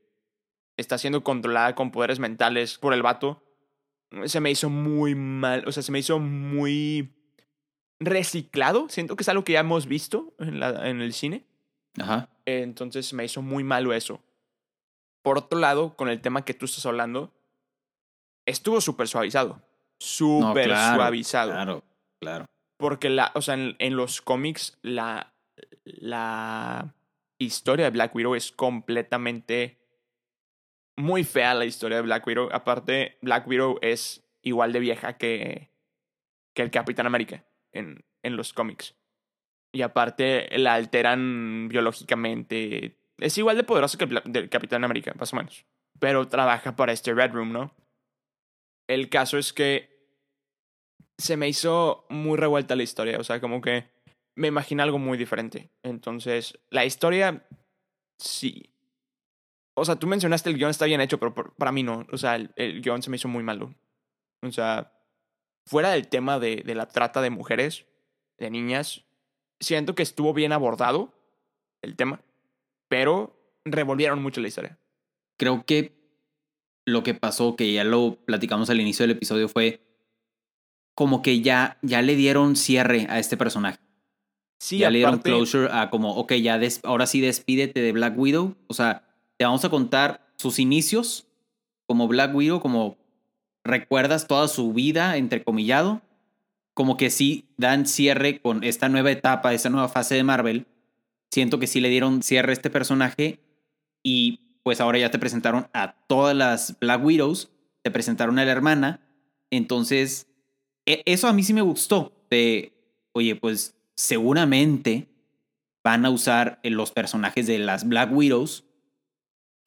Está 0.79 0.97
siendo 0.97 1.23
controlada 1.23 1.75
con 1.75 1.91
poderes 1.91 2.21
mentales 2.21 2.79
por 2.79 2.95
el 2.95 3.03
vato. 3.03 3.43
Se 4.25 4.41
me 4.41 4.51
hizo 4.51 4.71
muy 4.71 5.15
mal. 5.15 5.65
O 5.67 5.73
sea, 5.73 5.83
se 5.83 5.93
me 5.93 5.99
hizo 5.99 6.19
muy 6.19 7.13
reciclado. 8.01 8.89
Siento 8.89 9.17
que 9.17 9.23
es 9.23 9.29
algo 9.29 9.45
que 9.45 9.53
ya 9.53 9.61
hemos 9.61 9.87
visto 9.87 10.35
en, 10.39 10.61
la, 10.61 10.89
en 10.89 11.03
el 11.03 11.13
cine. 11.13 11.45
Ajá. 12.01 12.31
Entonces 12.47 13.13
me 13.13 13.25
hizo 13.25 13.43
muy 13.43 13.65
malo 13.65 13.93
eso. 13.93 14.23
Por 15.23 15.37
otro 15.37 15.59
lado, 15.59 15.97
con 15.97 16.09
el 16.09 16.21
tema 16.21 16.45
que 16.45 16.55
tú 16.55 16.65
estás 16.65 16.87
hablando, 16.87 17.35
estuvo 18.47 18.81
súper 18.81 19.09
suavizado. 19.09 19.55
No, 19.55 19.63
Súper 19.99 20.67
claro, 20.67 20.97
suavizado. 20.97 21.51
Claro, 21.51 21.85
claro. 22.21 22.45
Porque 22.79 23.11
la, 23.11 23.33
o 23.35 23.43
sea, 23.43 23.55
en, 23.55 23.75
en 23.81 23.97
los 23.97 24.23
cómics, 24.23 24.79
la, 24.83 25.35
la 25.85 26.95
historia 27.39 27.87
de 27.87 27.91
Black 27.91 28.15
Widow 28.15 28.37
es 28.37 28.53
completamente 28.53 29.78
muy 30.99 31.23
fea 31.23 31.55
la 31.55 31.65
historia 31.65 31.99
de 31.99 32.03
Black 32.03 32.27
Widow. 32.27 32.49
Aparte, 32.53 33.19
Black 33.23 33.47
Widow 33.47 33.79
es 33.81 34.29
igual 34.43 34.73
de 34.73 34.81
vieja 34.81 35.17
que, 35.17 35.71
que 36.55 36.63
el 36.63 36.71
Capitán 36.71 37.07
América 37.07 37.45
en, 37.73 38.05
en 38.23 38.37
los 38.37 38.53
cómics. 38.53 38.97
Y 39.73 39.83
aparte, 39.83 40.49
la 40.59 40.75
alteran 40.75 41.69
biológicamente. 41.69 42.99
Es 43.19 43.39
igual 43.39 43.57
de 43.57 43.65
poderosa 43.65 43.97
que 43.97 44.05
el 44.05 44.49
Capitán 44.49 44.85
América, 44.85 45.15
más 45.19 45.33
o 45.33 45.37
menos. 45.37 45.65
Pero 46.01 46.27
trabaja 46.27 46.75
para 46.75 46.93
este 46.93 47.15
Red 47.15 47.33
Room, 47.33 47.53
¿no? 47.53 47.75
El 48.89 49.09
caso 49.09 49.39
es 49.39 49.53
que 49.53 49.97
se 51.17 51.37
me 51.37 51.49
hizo 51.49 52.07
muy 52.09 52.37
revuelta 52.37 52.77
la 52.77 52.83
historia. 52.83 53.19
O 53.19 53.25
sea, 53.25 53.41
como 53.41 53.61
que 53.61 53.89
me 54.35 54.49
imaginé 54.49 54.83
algo 54.83 54.99
muy 54.99 55.17
diferente. 55.17 55.71
Entonces, 55.85 56.59
la 56.71 56.85
historia, 56.85 57.47
sí. 58.19 58.71
O 59.79 59.85
sea, 59.85 59.97
tú 59.97 60.07
mencionaste 60.07 60.51
el 60.51 60.57
guion 60.57 60.71
está 60.71 60.85
bien 60.87 61.01
hecho, 61.01 61.19
pero 61.19 61.35
por- 61.35 61.55
para 61.55 61.73
mí 61.73 61.83
no. 61.83 62.07
O 62.13 62.19
sea, 62.19 62.37
el, 62.37 62.51
el 62.57 62.81
guion 62.83 63.03
se 63.03 63.11
me 63.11 63.17
hizo 63.17 63.29
muy 63.29 63.43
malo. 63.43 63.75
O 64.43 64.51
sea, 64.53 64.93
fuera 65.67 65.91
del 65.91 66.09
tema 66.09 66.39
de, 66.39 66.63
de 66.65 66.75
la 66.75 66.87
trata 66.87 67.21
de 67.21 67.31
mujeres, 67.31 67.87
de 68.39 68.51
niñas, 68.51 69.05
siento 69.61 69.95
que 69.95 70.03
estuvo 70.03 70.33
bien 70.35 70.53
abordado 70.53 71.13
el 71.83 71.97
tema, 71.97 72.23
pero 72.89 73.37
revolvieron 73.65 74.23
mucho 74.23 74.41
la 74.41 74.49
historia. 74.49 74.79
Creo 75.39 75.65
que 75.65 75.97
lo 76.87 77.03
que 77.03 77.15
pasó, 77.15 77.55
que 77.57 77.73
ya 77.73 77.85
lo 77.85 78.17
platicamos 78.25 78.71
al 78.71 78.81
inicio 78.81 79.03
del 79.05 79.17
episodio, 79.17 79.49
fue 79.49 79.83
como 80.95 81.23
que 81.23 81.41
ya, 81.43 81.79
ya 81.83 82.03
le 82.03 82.17
dieron 82.17 82.57
cierre 82.57 83.07
a 83.09 83.19
este 83.19 83.37
personaje. 83.37 83.79
Sí, 84.61 84.79
ya 84.79 84.91
le 84.91 84.99
dieron 84.99 85.21
closure 85.37 85.69
a 85.71 85.91
como, 85.91 86.17
ok, 86.17 86.33
ya 86.35 86.59
des- 86.59 86.81
ahora 86.83 87.07
sí 87.07 87.21
despídete 87.21 87.81
de 87.81 87.93
Black 87.93 88.19
Widow. 88.19 88.57
O 88.67 88.75
sea, 88.75 89.08
te 89.39 89.45
vamos 89.45 89.65
a 89.65 89.71
contar 89.71 90.29
sus 90.37 90.59
inicios 90.59 91.27
como 91.87 92.09
Black 92.09 92.35
Widow, 92.35 92.61
como 92.61 92.99
recuerdas 93.65 94.27
toda 94.27 94.49
su 94.49 94.73
vida, 94.73 95.17
entrecomillado. 95.17 96.03
Como 96.75 96.97
que 96.97 97.11
sí 97.11 97.49
dan 97.57 97.87
cierre 97.87 98.41
con 98.41 98.63
esta 98.63 98.89
nueva 98.89 99.11
etapa, 99.11 99.55
esta 99.55 99.71
nueva 99.71 99.89
fase 99.89 100.17
de 100.17 100.25
Marvel. 100.25 100.67
Siento 101.31 101.59
que 101.59 101.67
sí 101.67 101.81
le 101.81 101.89
dieron 101.89 102.23
cierre 102.23 102.51
a 102.51 102.53
este 102.53 102.71
personaje 102.71 103.41
y 104.03 104.59
pues 104.63 104.81
ahora 104.81 104.99
ya 104.99 105.11
te 105.11 105.19
presentaron 105.19 105.69
a 105.73 105.95
todas 106.09 106.37
las 106.37 106.79
Black 106.79 107.03
Widows, 107.03 107.51
te 107.83 107.91
presentaron 107.91 108.39
a 108.39 108.45
la 108.45 108.53
hermana. 108.53 109.01
Entonces, 109.51 110.27
e- 110.85 111.03
eso 111.07 111.27
a 111.27 111.33
mí 111.33 111.43
sí 111.43 111.55
me 111.55 111.63
gustó. 111.63 112.13
De, 112.31 112.73
oye, 113.13 113.35
pues 113.35 113.77
seguramente 113.95 115.09
van 115.83 116.05
a 116.05 116.11
usar 116.11 116.61
los 116.63 116.93
personajes 116.93 117.47
de 117.47 117.59
las 117.59 117.89
Black 117.89 118.13
Widows 118.13 118.68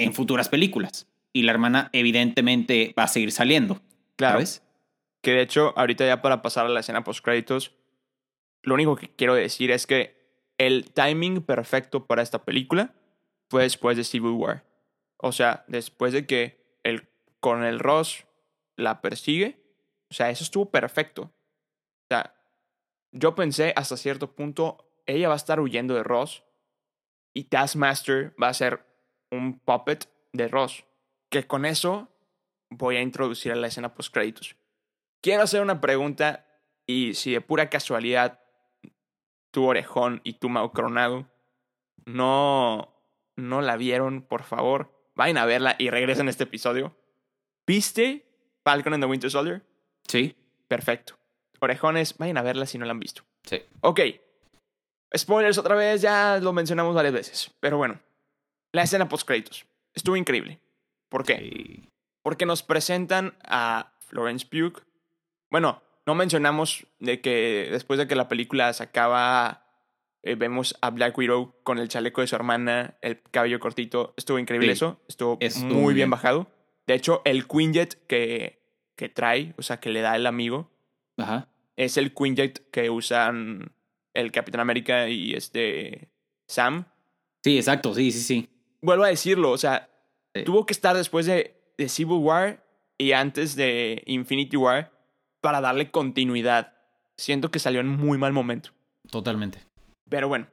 en 0.03 0.13
futuras 0.13 0.49
películas. 0.49 1.07
Y 1.33 1.43
la 1.43 1.51
hermana 1.51 1.89
evidentemente 1.93 2.93
va 2.97 3.03
a 3.03 3.07
seguir 3.07 3.31
saliendo. 3.31 3.81
Claro. 4.15 4.35
¿Sabes? 4.35 4.63
Que 5.21 5.31
de 5.31 5.41
hecho, 5.41 5.73
ahorita 5.77 6.05
ya 6.05 6.21
para 6.21 6.41
pasar 6.41 6.65
a 6.65 6.69
la 6.69 6.79
escena 6.79 7.03
post 7.03 7.23
créditos, 7.23 7.75
lo 8.63 8.73
único 8.73 8.95
que 8.95 9.09
quiero 9.09 9.35
decir 9.35 9.71
es 9.71 9.87
que 9.87 10.19
el 10.57 10.91
timing 10.91 11.41
perfecto 11.41 12.05
para 12.05 12.21
esta 12.21 12.43
película 12.43 12.93
fue 13.49 13.63
después 13.63 13.97
de 13.97 14.03
Civil 14.03 14.31
War. 14.31 14.65
O 15.17 15.31
sea, 15.31 15.65
después 15.67 16.13
de 16.13 16.25
que 16.25 16.79
el 16.83 17.07
Coronel 17.39 17.79
Ross 17.79 18.25
la 18.75 19.01
persigue, 19.01 19.61
o 20.09 20.13
sea, 20.13 20.29
eso 20.29 20.43
estuvo 20.43 20.69
perfecto. 20.69 21.23
O 21.23 22.07
sea, 22.09 22.35
yo 23.11 23.35
pensé 23.35 23.73
hasta 23.75 23.97
cierto 23.97 24.35
punto, 24.35 24.91
ella 25.05 25.27
va 25.27 25.35
a 25.35 25.37
estar 25.37 25.59
huyendo 25.59 25.93
de 25.93 26.03
Ross 26.03 26.43
y 27.33 27.45
Taskmaster 27.45 28.33
va 28.41 28.49
a 28.49 28.53
ser 28.53 28.85
un 29.31 29.59
puppet 29.59 30.09
de 30.33 30.47
Ross. 30.47 30.85
Que 31.29 31.47
con 31.47 31.65
eso 31.65 32.09
voy 32.69 32.97
a 32.97 33.01
introducir 33.01 33.51
a 33.51 33.55
la 33.55 33.67
escena 33.67 33.93
post 33.93 34.13
créditos. 34.13 34.55
Quiero 35.21 35.43
hacer 35.43 35.61
una 35.61 35.81
pregunta 35.81 36.45
y 36.87 37.13
si 37.13 37.31
de 37.31 37.41
pura 37.41 37.69
casualidad 37.69 38.39
tu 39.51 39.65
orejón 39.65 40.21
y 40.23 40.33
tu 40.33 40.49
Mau 40.49 40.71
Coronado 40.71 41.27
no, 42.05 42.93
no 43.35 43.61
la 43.61 43.77
vieron, 43.77 44.21
por 44.23 44.43
favor, 44.43 44.91
vayan 45.15 45.37
a 45.37 45.45
verla 45.45 45.75
y 45.77 45.89
regresen 45.89 46.27
a 46.27 46.31
este 46.31 46.45
episodio. 46.45 46.95
¿Viste 47.67 48.25
Falcon 48.63 48.93
and 48.93 49.03
the 49.03 49.09
Winter 49.09 49.29
Soldier? 49.29 49.61
Sí. 50.07 50.35
Perfecto. 50.67 51.17
Orejones, 51.59 52.17
vayan 52.17 52.37
a 52.37 52.41
verla 52.41 52.65
si 52.65 52.77
no 52.77 52.85
la 52.85 52.91
han 52.91 52.99
visto. 52.99 53.23
Sí. 53.43 53.61
Ok. 53.81 53.99
Spoilers 55.15 55.57
otra 55.57 55.75
vez, 55.75 56.01
ya 56.01 56.39
lo 56.41 56.53
mencionamos 56.53 56.95
varias 56.95 57.13
veces. 57.13 57.51
Pero 57.59 57.77
bueno, 57.77 57.99
la 58.71 58.83
escena 58.83 59.07
post 59.09 59.27
créditos 59.27 59.65
estuvo 59.93 60.15
increíble. 60.15 60.59
¿Por 61.09 61.25
qué? 61.25 61.37
Sí. 61.37 61.89
Porque 62.23 62.45
nos 62.45 62.63
presentan 62.63 63.33
a 63.43 63.91
Florence 63.99 64.45
Pugh. 64.45 64.81
Bueno, 65.49 65.81
no 66.05 66.15
mencionamos 66.15 66.85
de 66.99 67.19
que 67.19 67.67
después 67.71 67.97
de 67.99 68.07
que 68.07 68.15
la 68.15 68.27
película 68.29 68.71
se 68.73 68.83
acaba, 68.83 69.65
eh, 70.23 70.35
vemos 70.35 70.77
a 70.81 70.91
Black 70.91 71.17
Widow 71.17 71.55
con 71.63 71.79
el 71.79 71.89
chaleco 71.89 72.21
de 72.21 72.27
su 72.27 72.35
hermana, 72.35 72.95
el 73.01 73.21
cabello 73.31 73.59
cortito. 73.59 74.13
Estuvo 74.15 74.39
increíble 74.39 74.67
Sí. 74.67 74.73
eso. 74.73 75.01
Estuvo, 75.07 75.37
Estuvo 75.41 75.65
muy 75.65 75.75
muy 75.75 75.93
bien 75.93 75.95
bien. 75.95 76.09
bajado. 76.11 76.47
De 76.87 76.93
hecho, 76.93 77.21
el 77.25 77.47
Quinjet 77.47 78.05
que, 78.07 78.61
que 78.95 79.09
trae, 79.09 79.53
o 79.57 79.61
sea, 79.63 79.79
que 79.79 79.89
le 79.89 80.01
da 80.01 80.15
el 80.15 80.27
amigo, 80.27 80.69
Ajá. 81.17 81.49
es 81.75 81.97
el 81.97 82.13
Quinjet 82.13 82.69
que 82.71 82.89
usan 82.89 83.73
el 84.13 84.31
Capitán 84.31 84.61
América 84.61 85.09
y 85.09 85.33
este 85.33 86.09
Sam. 86.47 86.85
Sí, 87.43 87.57
exacto. 87.57 87.93
Sí, 87.95 88.11
sí, 88.11 88.19
sí. 88.21 88.49
Vuelvo 88.83 89.03
a 89.03 89.09
decirlo, 89.09 89.51
o 89.51 89.57
sea, 89.57 89.87
Sí. 90.33 90.43
tuvo 90.45 90.65
que 90.65 90.71
estar 90.73 90.95
después 90.95 91.25
de, 91.25 91.55
de 91.77 91.89
Civil 91.89 92.19
War 92.19 92.63
y 92.97 93.11
antes 93.11 93.55
de 93.57 94.01
Infinity 94.05 94.55
War 94.55 94.91
para 95.41 95.59
darle 95.59 95.91
continuidad. 95.91 96.73
Siento 97.17 97.51
que 97.51 97.59
salió 97.59 97.81
en 97.81 97.87
muy 97.89 98.17
mal 98.17 98.31
momento. 98.31 98.69
Totalmente. 99.09 99.61
Pero 100.09 100.27
bueno, 100.29 100.47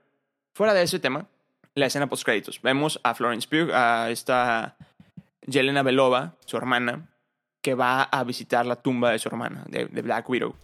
fuera 0.57 0.75
de 0.75 0.83
ese 0.83 0.99
tema, 0.99 1.29
la 1.75 1.87
escena 1.87 2.09
post 2.09 2.25
créditos. 2.25 2.61
Vemos 2.61 2.99
a 3.05 3.15
Florence 3.15 3.47
Pugh, 3.49 3.73
a 3.73 4.11
esta 4.11 4.77
Yelena 5.47 5.83
Belova, 5.85 6.35
su 6.45 6.57
hermana, 6.57 7.09
que 7.63 7.75
va 7.75 8.03
a 8.03 8.25
visitar 8.25 8.67
la 8.67 8.77
tumba 8.77 9.13
de 9.13 9.19
su 9.21 9.29
hermana, 9.29 9.65
de, 9.69 9.87
de 9.87 10.03
Black 10.03 10.29
Widow. 10.29 10.57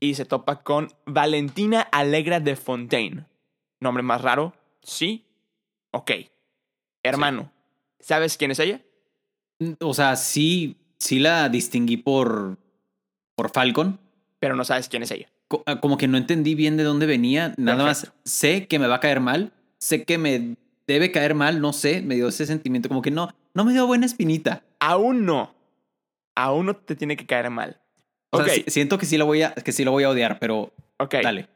Y 0.00 0.14
se 0.14 0.24
topa 0.24 0.62
con 0.62 0.90
Valentina 1.06 1.82
Alegra 1.92 2.40
de 2.40 2.56
Fontaine. 2.56 3.26
Nombre 3.80 4.02
más 4.02 4.22
raro, 4.22 4.54
sí. 4.82 5.24
Ok. 5.94 6.10
Hermano, 7.02 7.52
¿sabes 8.00 8.36
quién 8.36 8.50
es 8.50 8.58
ella? 8.58 8.80
O 9.80 9.94
sea, 9.94 10.16
sí, 10.16 10.76
sí 10.98 11.18
la 11.20 11.48
distinguí 11.48 11.96
por, 11.96 12.58
por 13.36 13.50
Falcon. 13.50 14.00
Pero 14.40 14.56
no 14.56 14.64
sabes 14.64 14.88
quién 14.88 15.02
es 15.04 15.10
ella. 15.12 15.28
Co- 15.48 15.62
ah, 15.66 15.80
Como 15.80 15.96
que 15.96 16.08
no 16.08 16.18
entendí 16.18 16.54
bien 16.56 16.76
de 16.76 16.82
dónde 16.82 17.06
venía. 17.06 17.54
Nada 17.56 17.84
más 17.84 18.12
sé 18.24 18.66
que 18.66 18.78
me 18.78 18.88
va 18.88 18.96
a 18.96 19.00
caer 19.00 19.20
mal. 19.20 19.52
Sé 19.78 20.04
que 20.04 20.18
me 20.18 20.56
debe 20.86 21.12
caer 21.12 21.34
mal. 21.34 21.60
No 21.60 21.72
sé. 21.72 22.02
Me 22.02 22.16
dio 22.16 22.26
ese 22.28 22.44
sentimiento 22.46 22.88
como 22.88 23.00
que 23.02 23.10
no, 23.12 23.32
no 23.54 23.64
me 23.64 23.72
dio 23.72 23.86
buena 23.86 24.06
espinita. 24.06 24.64
Aún 24.80 25.24
no. 25.24 25.54
Aún 26.34 26.66
no 26.66 26.74
te 26.76 26.96
tiene 26.96 27.16
que 27.16 27.26
caer 27.26 27.48
mal. 27.50 27.80
O 28.30 28.38
ok, 28.38 28.46
sea, 28.48 28.64
siento 28.66 28.98
que 28.98 29.06
sí 29.06 29.16
lo 29.16 29.26
voy 29.26 29.42
a, 29.42 29.54
que 29.54 29.70
sí 29.70 29.84
lo 29.84 29.92
voy 29.92 30.02
a 30.02 30.10
odiar, 30.10 30.40
pero 30.40 30.72
ok. 30.98 31.14
dale. 31.22 31.48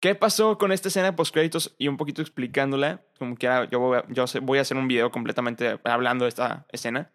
¿Qué 0.00 0.14
pasó 0.14 0.58
con 0.58 0.72
esta 0.72 0.88
escena 0.88 1.16
post 1.16 1.32
créditos 1.32 1.74
y 1.78 1.88
un 1.88 1.96
poquito 1.96 2.22
explicándola? 2.22 3.02
Como 3.18 3.34
quiera, 3.36 3.68
yo 3.70 3.80
voy 3.80 3.98
a, 3.98 4.04
yo 4.08 4.24
voy 4.42 4.58
a 4.58 4.62
hacer 4.62 4.76
un 4.76 4.88
video 4.88 5.10
completamente 5.10 5.80
hablando 5.84 6.24
de 6.24 6.28
esta 6.28 6.66
escena. 6.70 7.10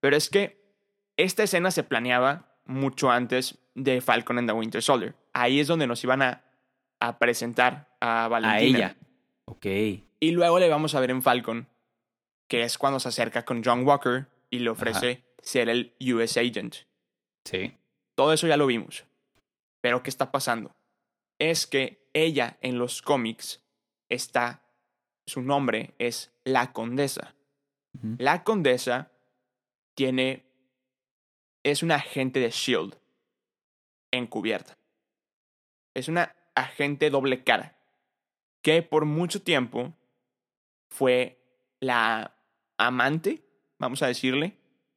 Pero 0.00 0.16
es 0.16 0.30
que 0.30 0.60
esta 1.16 1.42
escena 1.42 1.70
se 1.70 1.82
planeaba 1.82 2.56
mucho 2.64 3.10
antes 3.10 3.58
de 3.74 4.00
Falcon 4.00 4.38
and 4.38 4.48
the 4.48 4.54
Winter 4.54 4.82
Soldier. 4.82 5.14
Ahí 5.32 5.60
es 5.60 5.66
donde 5.66 5.86
nos 5.86 6.02
iban 6.04 6.22
a, 6.22 6.44
a 7.00 7.18
presentar 7.18 7.94
a 8.00 8.28
Valentina. 8.28 8.78
A 8.78 8.90
ella. 8.90 8.96
Ok. 9.46 9.66
Y 10.20 10.30
luego 10.30 10.58
le 10.58 10.68
vamos 10.68 10.94
a 10.94 11.00
ver 11.00 11.10
en 11.10 11.22
Falcon, 11.22 11.68
que 12.46 12.62
es 12.62 12.78
cuando 12.78 13.00
se 13.00 13.08
acerca 13.08 13.44
con 13.44 13.62
John 13.64 13.84
Walker 13.86 14.28
y 14.50 14.60
le 14.60 14.70
ofrece 14.70 15.24
ser 15.42 15.68
el 15.68 15.94
US 16.14 16.36
Agent. 16.36 16.76
Sí. 17.44 17.76
Todo 18.14 18.32
eso 18.32 18.46
ya 18.46 18.56
lo 18.56 18.66
vimos. 18.66 19.04
Pero 19.80 20.02
¿qué 20.02 20.10
está 20.10 20.30
pasando? 20.30 20.74
Es 21.38 21.66
que 21.66 21.99
ella 22.12 22.58
en 22.60 22.78
los 22.78 23.02
cómics 23.02 23.62
está, 24.08 24.62
su 25.26 25.42
nombre 25.42 25.94
es 25.98 26.32
la 26.44 26.72
condesa. 26.72 27.34
La 28.18 28.44
condesa 28.44 29.10
tiene, 29.94 30.44
es 31.62 31.82
una 31.82 31.96
agente 31.96 32.40
de 32.40 32.50
Shield 32.50 32.96
encubierta. 34.10 34.78
Es 35.94 36.08
una 36.08 36.34
agente 36.54 37.10
doble 37.10 37.42
cara 37.42 37.76
que 38.62 38.82
por 38.82 39.04
mucho 39.04 39.42
tiempo 39.42 39.94
fue 40.88 41.38
la 41.80 42.36
amante, 42.78 43.42
vamos 43.78 44.02
a 44.02 44.06
decirle, 44.06 44.56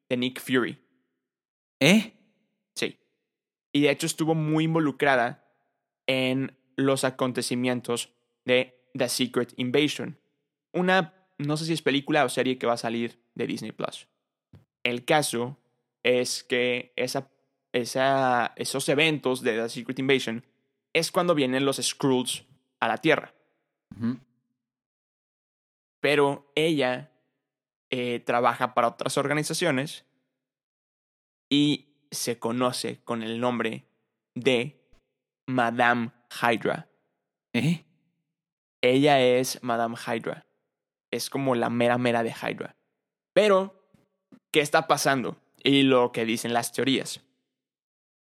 de 0.10 0.18
Nick 0.18 0.40
Fury. 0.40 0.80
¿Eh? 1.80 2.14
Sí. 2.76 2.98
Y 3.72 3.82
de 3.82 3.90
hecho 3.90 4.06
estuvo 4.06 4.36
muy 4.36 4.66
involucrada 4.66 5.46
en 6.08 6.56
los 6.76 7.04
acontecimientos 7.04 8.14
de 8.46 8.80
The 8.94 9.10
Secret 9.10 9.54
Invasion. 9.58 10.20
Una, 10.72 11.14
no 11.38 11.58
sé 11.58 11.66
si 11.66 11.74
es 11.74 11.82
película 11.82 12.26
o 12.26 12.30
serie 12.30 12.58
que 12.58 12.68
va 12.68 12.74
a 12.74 12.78
salir 12.78 13.20
de 13.36 13.48
Disney 13.48 13.72
Plus. 13.72 14.08
El 14.84 15.06
caso 15.06 15.58
es 16.04 16.44
que 16.44 16.94
esa, 16.96 17.32
esa, 17.72 18.54
esos 18.56 18.90
eventos 18.90 19.42
de 19.42 19.54
The 19.54 19.70
Secret 19.70 20.00
Invasion 20.00 20.46
es 20.94 21.12
cuando 21.12 21.36
vienen 21.36 21.66
los 21.66 21.78
Skrulls 21.78 22.46
a 22.80 22.88
la 22.88 22.98
Tierra. 22.98 23.34
Pero 26.00 26.52
ella 26.56 27.12
eh, 27.90 28.20
trabaja 28.20 28.74
para 28.74 28.90
otras 28.90 29.18
organizaciones 29.18 30.06
y 31.50 31.90
se 32.12 32.40
conoce 32.40 33.02
con 33.04 33.24
el 33.24 33.40
nombre 33.40 33.86
de 34.36 34.84
Madame 35.46 36.12
Hydra. 36.42 36.90
¿Eh? 37.54 37.86
Ella 38.82 39.22
es 39.22 39.62
Madame 39.64 39.96
Hydra. 39.96 40.46
Es 41.12 41.30
como 41.30 41.56
la 41.56 41.70
mera 41.70 41.98
mera 41.98 42.24
de 42.24 42.32
Hydra. 42.32 42.76
Pero, 43.34 43.88
¿qué 44.52 44.60
está 44.62 44.88
pasando? 44.88 45.38
Y 45.64 45.84
lo 45.84 46.12
que 46.12 46.26
dicen 46.26 46.54
las 46.54 46.72
teorías 46.74 47.22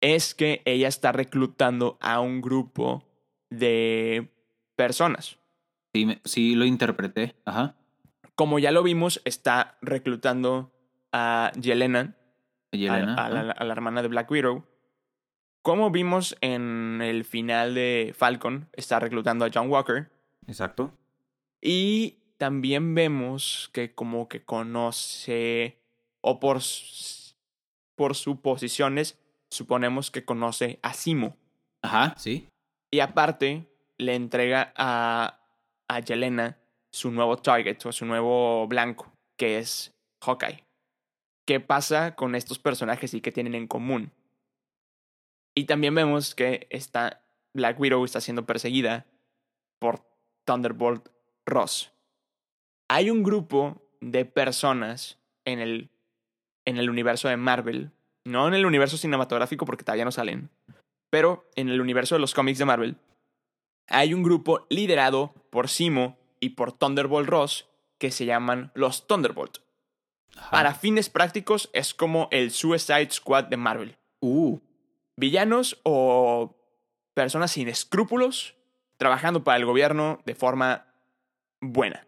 es 0.00 0.34
que 0.34 0.62
ella 0.64 0.88
está 0.88 1.12
reclutando 1.12 1.98
a 2.00 2.20
un 2.20 2.40
grupo 2.40 3.04
de 3.50 4.30
personas. 4.76 5.38
Sí, 5.94 6.06
me- 6.06 6.20
sí 6.24 6.54
lo 6.54 6.64
interpreté. 6.64 7.36
Ajá. 7.44 7.76
Como 8.34 8.58
ya 8.58 8.70
lo 8.70 8.82
vimos, 8.82 9.20
está 9.26 9.76
reclutando 9.82 10.72
a 11.12 11.52
Yelena, 11.60 12.16
a- 13.18 13.28
la, 13.28 13.50
a 13.52 13.64
la 13.64 13.72
hermana 13.72 14.00
de 14.02 14.08
Black 14.08 14.30
Widow. 14.30 14.64
Como 15.62 15.90
vimos 15.90 16.37
en 16.40 17.01
el 17.03 17.25
final 17.25 17.75
de 17.75 18.14
Falcon, 18.16 18.68
está 18.73 18.99
reclutando 18.99 19.44
a 19.44 19.51
John 19.53 19.70
Walker. 19.70 20.11
Exacto. 20.46 20.92
Y 21.61 22.16
también 22.38 22.94
vemos 22.94 23.70
que 23.75 23.94
como 23.94 24.29
que 24.29 24.42
conoce, 24.42 25.79
o 26.23 26.40
por, 26.40 26.61
por 27.94 28.14
suposiciones, 28.14 29.18
suponemos 29.51 30.11
que 30.11 30.25
conoce 30.25 30.79
a 30.83 30.94
Simo. 30.94 31.37
Ajá, 31.83 32.14
sí. 32.16 32.49
Y 32.90 33.01
aparte, 33.01 33.66
le 33.99 34.14
entrega 34.14 34.73
a, 34.77 35.40
a 35.88 36.01
Yelena 36.01 36.57
su 36.90 37.11
nuevo 37.11 37.37
target 37.37 37.85
o 37.85 37.92
su 37.92 38.07
nuevo 38.07 38.66
blanco, 38.66 39.12
que 39.37 39.59
es 39.59 39.94
Hawkeye. 40.23 40.64
¿Qué 41.46 41.61
pasa 41.61 42.14
con 42.14 42.35
estos 42.35 42.59
personajes 42.59 43.12
y 43.12 43.20
qué 43.20 43.33
tienen 43.33 43.55
en 43.55 43.66
común? 43.66 44.12
Y 45.61 45.64
también 45.64 45.94
vemos 45.94 46.35
que 46.35 46.66
esta 46.70 47.20
Black 47.53 47.79
Widow 47.79 48.03
está 48.07 48.23
siendo 48.23 48.46
perseguida 48.46 49.05
por 49.79 50.03
Thunderbolt 50.46 51.11
Ross. 51.44 51.92
Hay 52.88 53.11
un 53.11 53.23
grupo 53.23 53.83
de 54.01 54.25
personas 54.25 55.18
en 55.44 55.59
el, 55.59 55.90
en 56.64 56.79
el 56.79 56.88
universo 56.88 57.29
de 57.29 57.37
Marvel, 57.37 57.90
no 58.25 58.49
en 58.49 58.55
el 58.55 58.64
universo 58.64 58.96
cinematográfico 58.96 59.66
porque 59.66 59.85
todavía 59.85 60.07
no 60.07 60.12
salen, 60.12 60.49
pero 61.11 61.46
en 61.57 61.68
el 61.68 61.83
universo 61.83 62.14
de 62.14 62.23
los 62.23 62.33
cómics 62.33 62.59
de 62.59 62.64
Marvel, 62.64 62.96
hay 63.87 64.14
un 64.14 64.23
grupo 64.23 64.66
liderado 64.70 65.35
por 65.51 65.68
Simo 65.68 66.16
y 66.40 66.51
por 66.51 66.73
Thunderbolt 66.73 67.29
Ross 67.29 67.68
que 67.99 68.11
se 68.11 68.25
llaman 68.25 68.73
los 68.75 69.07
Thunderbolt. 69.07 69.59
Para 70.51 70.73
fines 70.73 71.11
prácticos 71.11 71.68
es 71.75 71.92
como 71.92 72.29
el 72.31 72.51
Suicide 72.51 73.11
Squad 73.11 73.44
de 73.44 73.59
Marvel. 73.59 73.99
Uh. 74.20 74.59
Villanos 75.20 75.78
o 75.85 76.56
personas 77.14 77.52
sin 77.52 77.68
escrúpulos 77.68 78.56
trabajando 78.96 79.44
para 79.44 79.59
el 79.59 79.64
gobierno 79.64 80.20
de 80.24 80.35
forma 80.35 80.87
buena. 81.61 82.06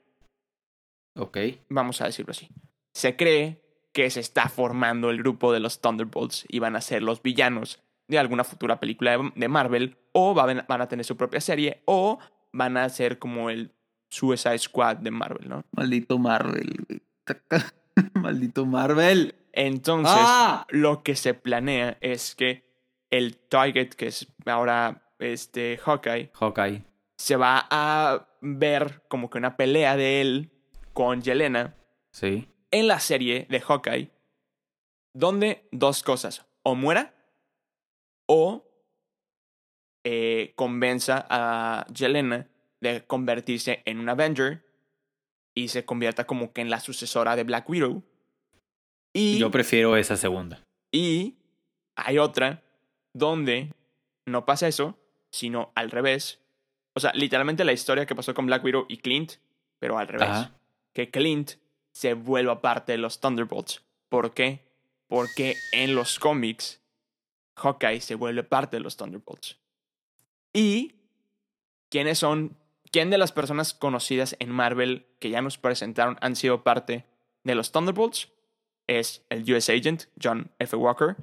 Ok. 1.17 1.39
Vamos 1.69 2.01
a 2.01 2.07
decirlo 2.07 2.33
así. 2.33 2.49
Se 2.95 3.17
cree 3.17 3.63
que 3.93 4.11
se 4.11 4.21
está 4.21 4.49
formando 4.49 5.11
el 5.11 5.19
grupo 5.19 5.53
de 5.53 5.61
los 5.61 5.81
Thunderbolts 5.81 6.45
y 6.49 6.59
van 6.59 6.77
a 6.77 6.81
ser 6.81 7.03
los 7.03 7.23
villanos 7.23 7.83
de 8.09 8.19
alguna 8.19 8.45
futura 8.45 8.81
película 8.81 9.19
de 9.35 9.49
Marvel 9.49 9.97
o 10.13 10.35
van 10.35 10.67
a 10.69 10.89
tener 10.89 11.05
su 11.05 11.17
propia 11.17 11.41
serie 11.41 11.83
o 11.85 12.19
van 12.53 12.77
a 12.77 12.89
ser 12.89 13.19
como 13.19 13.51
el 13.51 13.73
Suicide 14.11 14.59
Squad 14.59 14.97
de 14.99 15.11
Marvel, 15.11 15.49
¿no? 15.49 15.65
Maldito 15.73 16.19
Marvel. 16.19 17.03
Maldito 18.15 18.67
Marvel. 18.67 19.35
Entonces, 19.53 20.15
¡Ah! 20.19 20.67
lo 20.71 21.03
que 21.03 21.17
se 21.17 21.35
planea 21.35 21.97
es 22.01 22.35
que 22.35 22.72
el 23.13 23.37
Target, 23.37 23.91
que 23.91 24.07
es 24.09 24.27
ahora 24.47 25.03
este 25.21 25.77
Hawkeye, 25.79 26.31
Hawkeye. 26.35 26.83
se 27.17 27.37
va 27.37 27.69
a 27.71 28.27
ver 28.41 29.03
como 29.09 29.31
que 29.31 29.39
una 29.39 29.57
pelea 29.57 29.97
de 29.97 30.21
él 30.21 30.51
con 30.93 31.23
Yelena 31.23 31.77
Sí. 32.13 32.49
en 32.73 32.89
la 32.89 32.99
serie 32.99 33.47
de 33.49 33.61
Hawkeye, 33.61 34.11
donde 35.15 35.69
dos 35.71 36.03
cosas, 36.03 36.45
o 36.65 36.75
muera 36.75 37.15
o 38.29 38.65
eh, 40.05 40.53
convenza 40.57 41.27
a 41.31 41.87
Yelena 41.93 42.49
de 42.81 43.05
convertirse 43.07 43.83
en 43.85 44.01
un 44.01 44.09
Avenger 44.09 44.67
y 45.55 45.69
se 45.69 45.85
convierta 45.85 46.27
como 46.27 46.53
que 46.53 46.61
en 46.63 46.71
la 46.71 46.81
sucesora 46.81 47.37
de 47.37 47.45
Black 47.45 47.69
Widow. 47.69 48.03
Y, 49.15 49.39
Yo 49.39 49.51
prefiero 49.51 49.97
esa 49.97 50.17
segunda. 50.17 50.65
y 50.93 51.37
hay 51.97 52.19
otra 52.19 52.63
donde 53.13 53.75
no 54.27 54.45
pasa 54.45 54.69
eso, 54.69 54.99
sino 55.31 55.73
al 55.75 55.91
revés. 55.91 56.41
O 56.95 57.01
sea, 57.01 57.13
literalmente 57.15 57.65
la 57.65 57.73
historia 57.73 58.07
que 58.07 58.15
pasó 58.15 58.35
con 58.35 58.47
Black 58.47 58.65
Widow 58.65 58.87
y 58.89 58.99
Clint, 58.99 59.35
pero 59.79 59.99
al 59.99 60.09
revés. 60.09 60.29
Ajá. 60.29 60.53
Que 60.93 61.11
Clint 61.11 61.53
se 61.93 62.15
vuelva 62.15 62.61
parte 62.61 62.93
de 62.93 62.99
los 62.99 63.21
Thunderbolts. 63.21 63.83
¿Por 64.09 64.33
qué? 64.33 64.65
Porque 65.07 65.57
en 65.73 65.95
los 65.95 66.19
cómics, 66.19 66.81
Hawkeye 67.57 68.01
se 68.01 68.15
vuelve 68.15 68.43
parte 68.43 68.77
de 68.77 68.81
los 68.81 68.97
Thunderbolts. 68.97 69.59
¿Y 70.53 70.95
quiénes 71.89 72.19
son? 72.19 72.57
¿Quién 72.91 73.11
de 73.11 73.19
las 73.19 73.33
personas 73.33 73.73
conocidas 73.73 74.37
en 74.39 74.51
Marvel 74.51 75.07
que 75.19 75.31
ya 75.31 75.41
nos 75.41 75.57
presentaron 75.57 76.19
han 76.21 76.37
sido 76.37 76.63
parte 76.63 77.07
de 77.45 77.55
los 77.55 77.73
Thunderbolts? 77.73 78.29
Es 78.87 79.25
el 79.31 79.51
US 79.53 79.71
Agent, 79.71 80.05
John 80.23 80.51
F. 80.59 80.77
Walker. 80.77 81.17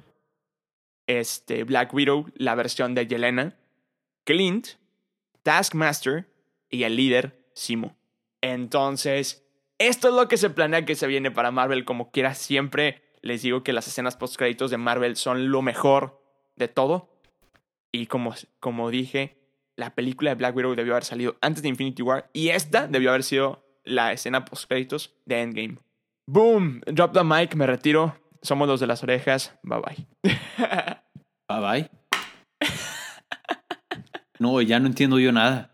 Este, 1.10 1.64
Black 1.64 1.92
Widow, 1.92 2.30
la 2.36 2.54
versión 2.54 2.94
de 2.94 3.08
Yelena. 3.08 3.56
Clint, 4.22 4.68
Taskmaster 5.42 6.30
y 6.70 6.84
el 6.84 6.94
líder, 6.94 7.44
Simo. 7.52 7.96
Entonces, 8.40 9.44
esto 9.78 10.06
es 10.06 10.14
lo 10.14 10.28
que 10.28 10.36
se 10.36 10.50
planea 10.50 10.84
que 10.84 10.94
se 10.94 11.08
viene 11.08 11.32
para 11.32 11.50
Marvel. 11.50 11.84
Como 11.84 12.12
quiera, 12.12 12.34
siempre 12.34 13.02
les 13.22 13.42
digo 13.42 13.64
que 13.64 13.72
las 13.72 13.88
escenas 13.88 14.16
post-créditos 14.16 14.70
de 14.70 14.76
Marvel 14.76 15.16
son 15.16 15.50
lo 15.50 15.62
mejor 15.62 16.22
de 16.54 16.68
todo. 16.68 17.10
Y 17.90 18.06
como, 18.06 18.32
como 18.60 18.88
dije, 18.90 19.36
la 19.74 19.96
película 19.96 20.30
de 20.30 20.36
Black 20.36 20.54
Widow 20.54 20.76
debió 20.76 20.92
haber 20.92 21.04
salido 21.04 21.36
antes 21.40 21.64
de 21.64 21.70
Infinity 21.70 22.02
War. 22.02 22.30
Y 22.32 22.50
esta 22.50 22.86
debió 22.86 23.10
haber 23.10 23.24
sido 23.24 23.66
la 23.82 24.12
escena 24.12 24.44
post-créditos 24.44 25.16
de 25.24 25.42
Endgame. 25.42 25.78
Boom, 26.28 26.82
drop 26.86 27.12
the 27.14 27.24
mic, 27.24 27.56
me 27.56 27.66
retiro. 27.66 28.16
Somos 28.42 28.68
los 28.68 28.78
de 28.78 28.86
las 28.86 29.02
orejas. 29.02 29.58
Bye 29.64 29.80
bye. 29.80 30.36
Bye 31.50 31.60
bye. 31.60 31.90
No, 34.38 34.60
ya 34.62 34.78
no 34.78 34.86
entiendo 34.86 35.18
yo 35.18 35.32
nada. 35.32 35.70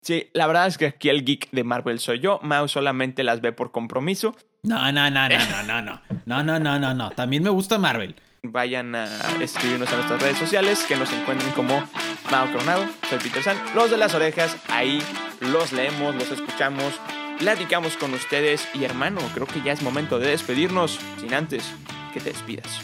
Sí, 0.00 0.30
la 0.32 0.46
verdad 0.46 0.68
es 0.68 0.78
que 0.78 0.86
aquí 0.86 1.08
el 1.08 1.24
geek 1.24 1.50
de 1.50 1.64
Marvel 1.64 1.98
soy 1.98 2.20
yo. 2.20 2.38
Mao 2.42 2.68
solamente 2.68 3.24
las 3.24 3.40
ve 3.40 3.52
por 3.52 3.72
compromiso. 3.72 4.36
No, 4.62 4.92
no, 4.92 5.10
no, 5.10 5.28
no, 5.28 5.36
no, 5.36 5.62
no, 5.66 5.82
no. 5.82 6.00
No, 6.24 6.42
no, 6.44 6.60
no, 6.60 6.78
no, 6.78 6.94
no. 6.94 7.10
También 7.10 7.42
me 7.42 7.50
gusta 7.50 7.78
Marvel. 7.78 8.14
Vayan 8.44 8.94
a 8.94 9.06
escribirnos 9.40 9.92
a 9.92 9.96
nuestras 9.96 10.22
redes 10.22 10.38
sociales 10.38 10.84
que 10.86 10.96
nos 10.96 11.12
encuentren 11.12 11.50
como 11.52 11.82
Mao 12.30 12.52
Coronado. 12.52 12.86
Soy 13.10 13.18
Peter 13.18 13.42
San. 13.42 13.56
Los 13.74 13.90
de 13.90 13.96
las 13.96 14.14
orejas, 14.14 14.56
ahí 14.68 15.02
los 15.40 15.72
leemos, 15.72 16.14
los 16.14 16.30
escuchamos, 16.30 16.94
platicamos 17.40 17.96
con 17.96 18.14
ustedes. 18.14 18.68
Y 18.72 18.84
hermano, 18.84 19.20
creo 19.34 19.46
que 19.48 19.60
ya 19.62 19.72
es 19.72 19.82
momento 19.82 20.20
de 20.20 20.28
despedirnos. 20.28 21.00
Sin 21.20 21.34
antes 21.34 21.74
que 22.14 22.20
te 22.20 22.30
despidas. 22.30 22.80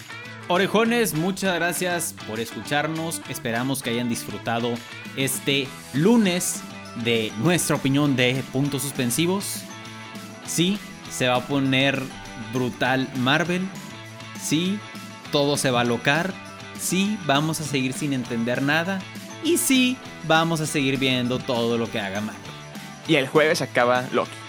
Orejones, 0.53 1.15
muchas 1.15 1.55
gracias 1.55 2.15
por 2.29 2.39
escucharnos. 2.39 3.23
Esperamos 3.31 3.83
que 3.83 3.89
hayan 3.89 4.11
disfrutado 4.11 4.75
este 5.17 5.67
lunes 5.95 6.61
de 7.03 7.33
nuestra 7.39 7.77
opinión 7.77 8.17
de 8.17 8.45
puntos 8.53 8.83
suspensivos. 8.83 9.63
Sí, 10.45 10.79
se 11.11 11.27
va 11.27 11.37
a 11.37 11.47
poner 11.47 12.03
brutal 12.53 13.09
Marvel. 13.17 13.67
Sí, 14.43 14.79
todo 15.31 15.57
se 15.57 15.71
va 15.71 15.81
a 15.81 15.85
locar. 15.85 16.35
Sí, 16.79 17.19
vamos 17.25 17.59
a 17.61 17.65
seguir 17.65 17.95
sin 17.95 18.13
entender 18.13 18.61
nada. 18.61 19.01
Y 19.43 19.57
sí, 19.57 19.97
vamos 20.29 20.61
a 20.61 20.67
seguir 20.67 20.99
viendo 20.99 21.39
todo 21.39 21.79
lo 21.79 21.91
que 21.91 21.99
haga 21.99 22.21
Marvel. 22.21 22.43
Y 23.09 23.15
el 23.15 23.27
jueves 23.27 23.63
acaba 23.63 24.05
Loki. 24.13 24.42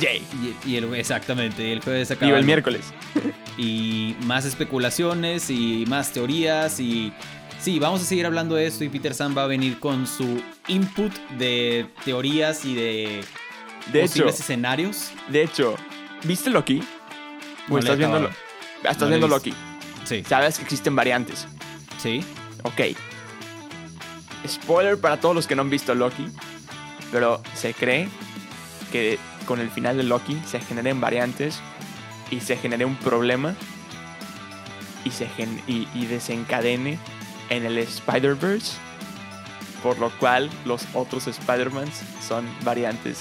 Yay. 0.00 0.22
Y, 0.64 0.70
y 0.70 0.76
el, 0.76 0.92
exactamente, 0.94 1.66
y 1.66 1.72
el 1.72 1.80
jueves 1.80 2.10
acaba 2.10 2.26
Viva 2.26 2.38
el 2.38 2.44
miércoles. 2.44 2.92
y 3.58 4.14
más 4.24 4.44
especulaciones 4.44 5.50
y 5.50 5.84
más 5.88 6.12
teorías 6.12 6.78
y 6.80 7.12
sí, 7.60 7.78
vamos 7.78 8.02
a 8.02 8.04
seguir 8.04 8.26
hablando 8.26 8.54
de 8.54 8.66
esto 8.66 8.84
y 8.84 8.88
Peter 8.88 9.14
San 9.14 9.36
va 9.36 9.44
a 9.44 9.46
venir 9.46 9.80
con 9.80 10.06
su 10.06 10.42
input 10.68 11.12
de 11.38 11.86
teorías 12.04 12.64
y 12.64 12.74
de, 12.74 13.20
De 13.92 14.00
hecho, 14.00 14.08
posibles 14.12 14.40
escenarios. 14.40 15.10
de 15.28 15.42
hecho, 15.42 15.74
¿viste 16.24 16.50
Loki? 16.50 16.82
¿O 17.68 17.72
No 17.72 17.78
estás 17.78 17.94
he 17.94 17.98
viendo, 17.98 18.28
estás 18.78 18.98
No 19.00 19.08
viendo. 19.08 19.28
Loki? 19.28 19.52
Sí, 20.04 20.22
Sabes 20.26 20.56
que 20.58 20.62
existen 20.64 20.94
variantes. 20.96 21.46
sí. 22.00 22.24
Ok. 22.64 22.80
Spoiler 24.46 24.98
para 24.98 25.18
todos 25.20 25.34
los 25.34 25.46
que 25.46 25.54
no 25.56 25.62
han 25.62 25.70
visto 25.70 25.94
Loki. 25.94 26.26
Pero 27.12 27.42
se 27.54 27.74
cree 27.74 28.08
que 28.92 29.18
con 29.48 29.60
el 29.60 29.70
final 29.70 29.96
de 29.96 30.02
Loki 30.02 30.38
se 30.46 30.60
generen 30.60 31.00
variantes 31.00 31.60
y 32.30 32.40
se 32.40 32.56
genere 32.58 32.84
un 32.84 32.96
problema 32.96 33.54
y, 35.04 35.10
se 35.10 35.26
gen- 35.26 35.62
y, 35.66 35.88
y 35.94 36.04
desencadene 36.04 36.98
en 37.48 37.64
el 37.64 37.78
Spider-Verse. 37.78 38.74
Por 39.82 39.98
lo 39.98 40.10
cual 40.18 40.50
los 40.66 40.84
otros 40.92 41.26
Spider-Mans 41.28 42.02
son 42.26 42.44
variantes 42.62 43.20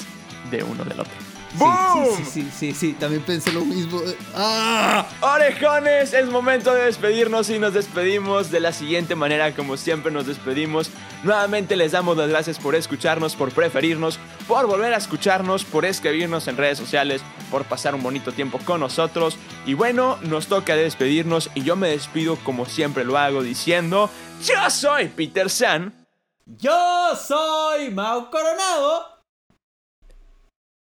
de 0.51 0.63
uno 0.63 0.83
del 0.83 0.99
otro. 0.99 1.13
Sí, 1.51 1.59
¡Boom! 1.59 2.07
sí, 2.17 2.23
sí, 2.25 2.31
sí, 2.31 2.51
sí, 2.51 2.73
sí, 2.73 2.93
también 2.99 3.21
pensé 3.21 3.53
lo 3.53 3.63
mismo. 3.63 4.01
¡Ah! 4.35 5.05
Orejones, 5.21 6.13
es 6.13 6.27
momento 6.29 6.73
de 6.73 6.83
despedirnos 6.85 7.49
y 7.51 7.57
nos 7.59 7.73
despedimos 7.73 8.51
de 8.51 8.59
la 8.59 8.73
siguiente 8.73 9.15
manera 9.15 9.53
como 9.55 9.77
siempre 9.77 10.11
nos 10.11 10.27
despedimos. 10.27 10.89
Nuevamente 11.23 11.75
les 11.77 11.93
damos 11.93 12.17
las 12.17 12.27
gracias 12.27 12.59
por 12.59 12.75
escucharnos, 12.75 13.35
por 13.35 13.51
preferirnos, 13.51 14.19
por 14.47 14.65
volver 14.65 14.93
a 14.93 14.97
escucharnos, 14.97 15.65
por 15.65 15.85
escribirnos 15.85 16.47
en 16.47 16.57
redes 16.57 16.77
sociales, 16.77 17.21
por 17.51 17.65
pasar 17.65 17.95
un 17.95 18.03
bonito 18.03 18.31
tiempo 18.31 18.59
con 18.59 18.79
nosotros. 18.79 19.37
Y 19.65 19.73
bueno, 19.73 20.17
nos 20.21 20.47
toca 20.47 20.75
despedirnos 20.75 21.49
y 21.53 21.63
yo 21.63 21.75
me 21.75 21.89
despido 21.89 22.37
como 22.43 22.65
siempre 22.65 23.03
lo 23.03 23.17
hago 23.17 23.43
diciendo, 23.43 24.09
yo 24.43 24.69
soy 24.69 25.09
Peter 25.09 25.49
San 25.49 26.07
Yo 26.45 27.15
soy 27.15 27.91
Mau 27.91 28.29
Coronado 28.29 29.23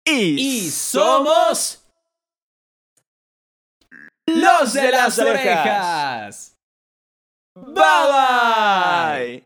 y, 0.04 0.66
y 0.66 0.70
somos 0.70 1.82
los 4.26 4.72
de 4.72 4.90
las 4.90 5.18
orejas. 5.18 6.56
Bye 7.54 7.74
bye. 8.12 9.45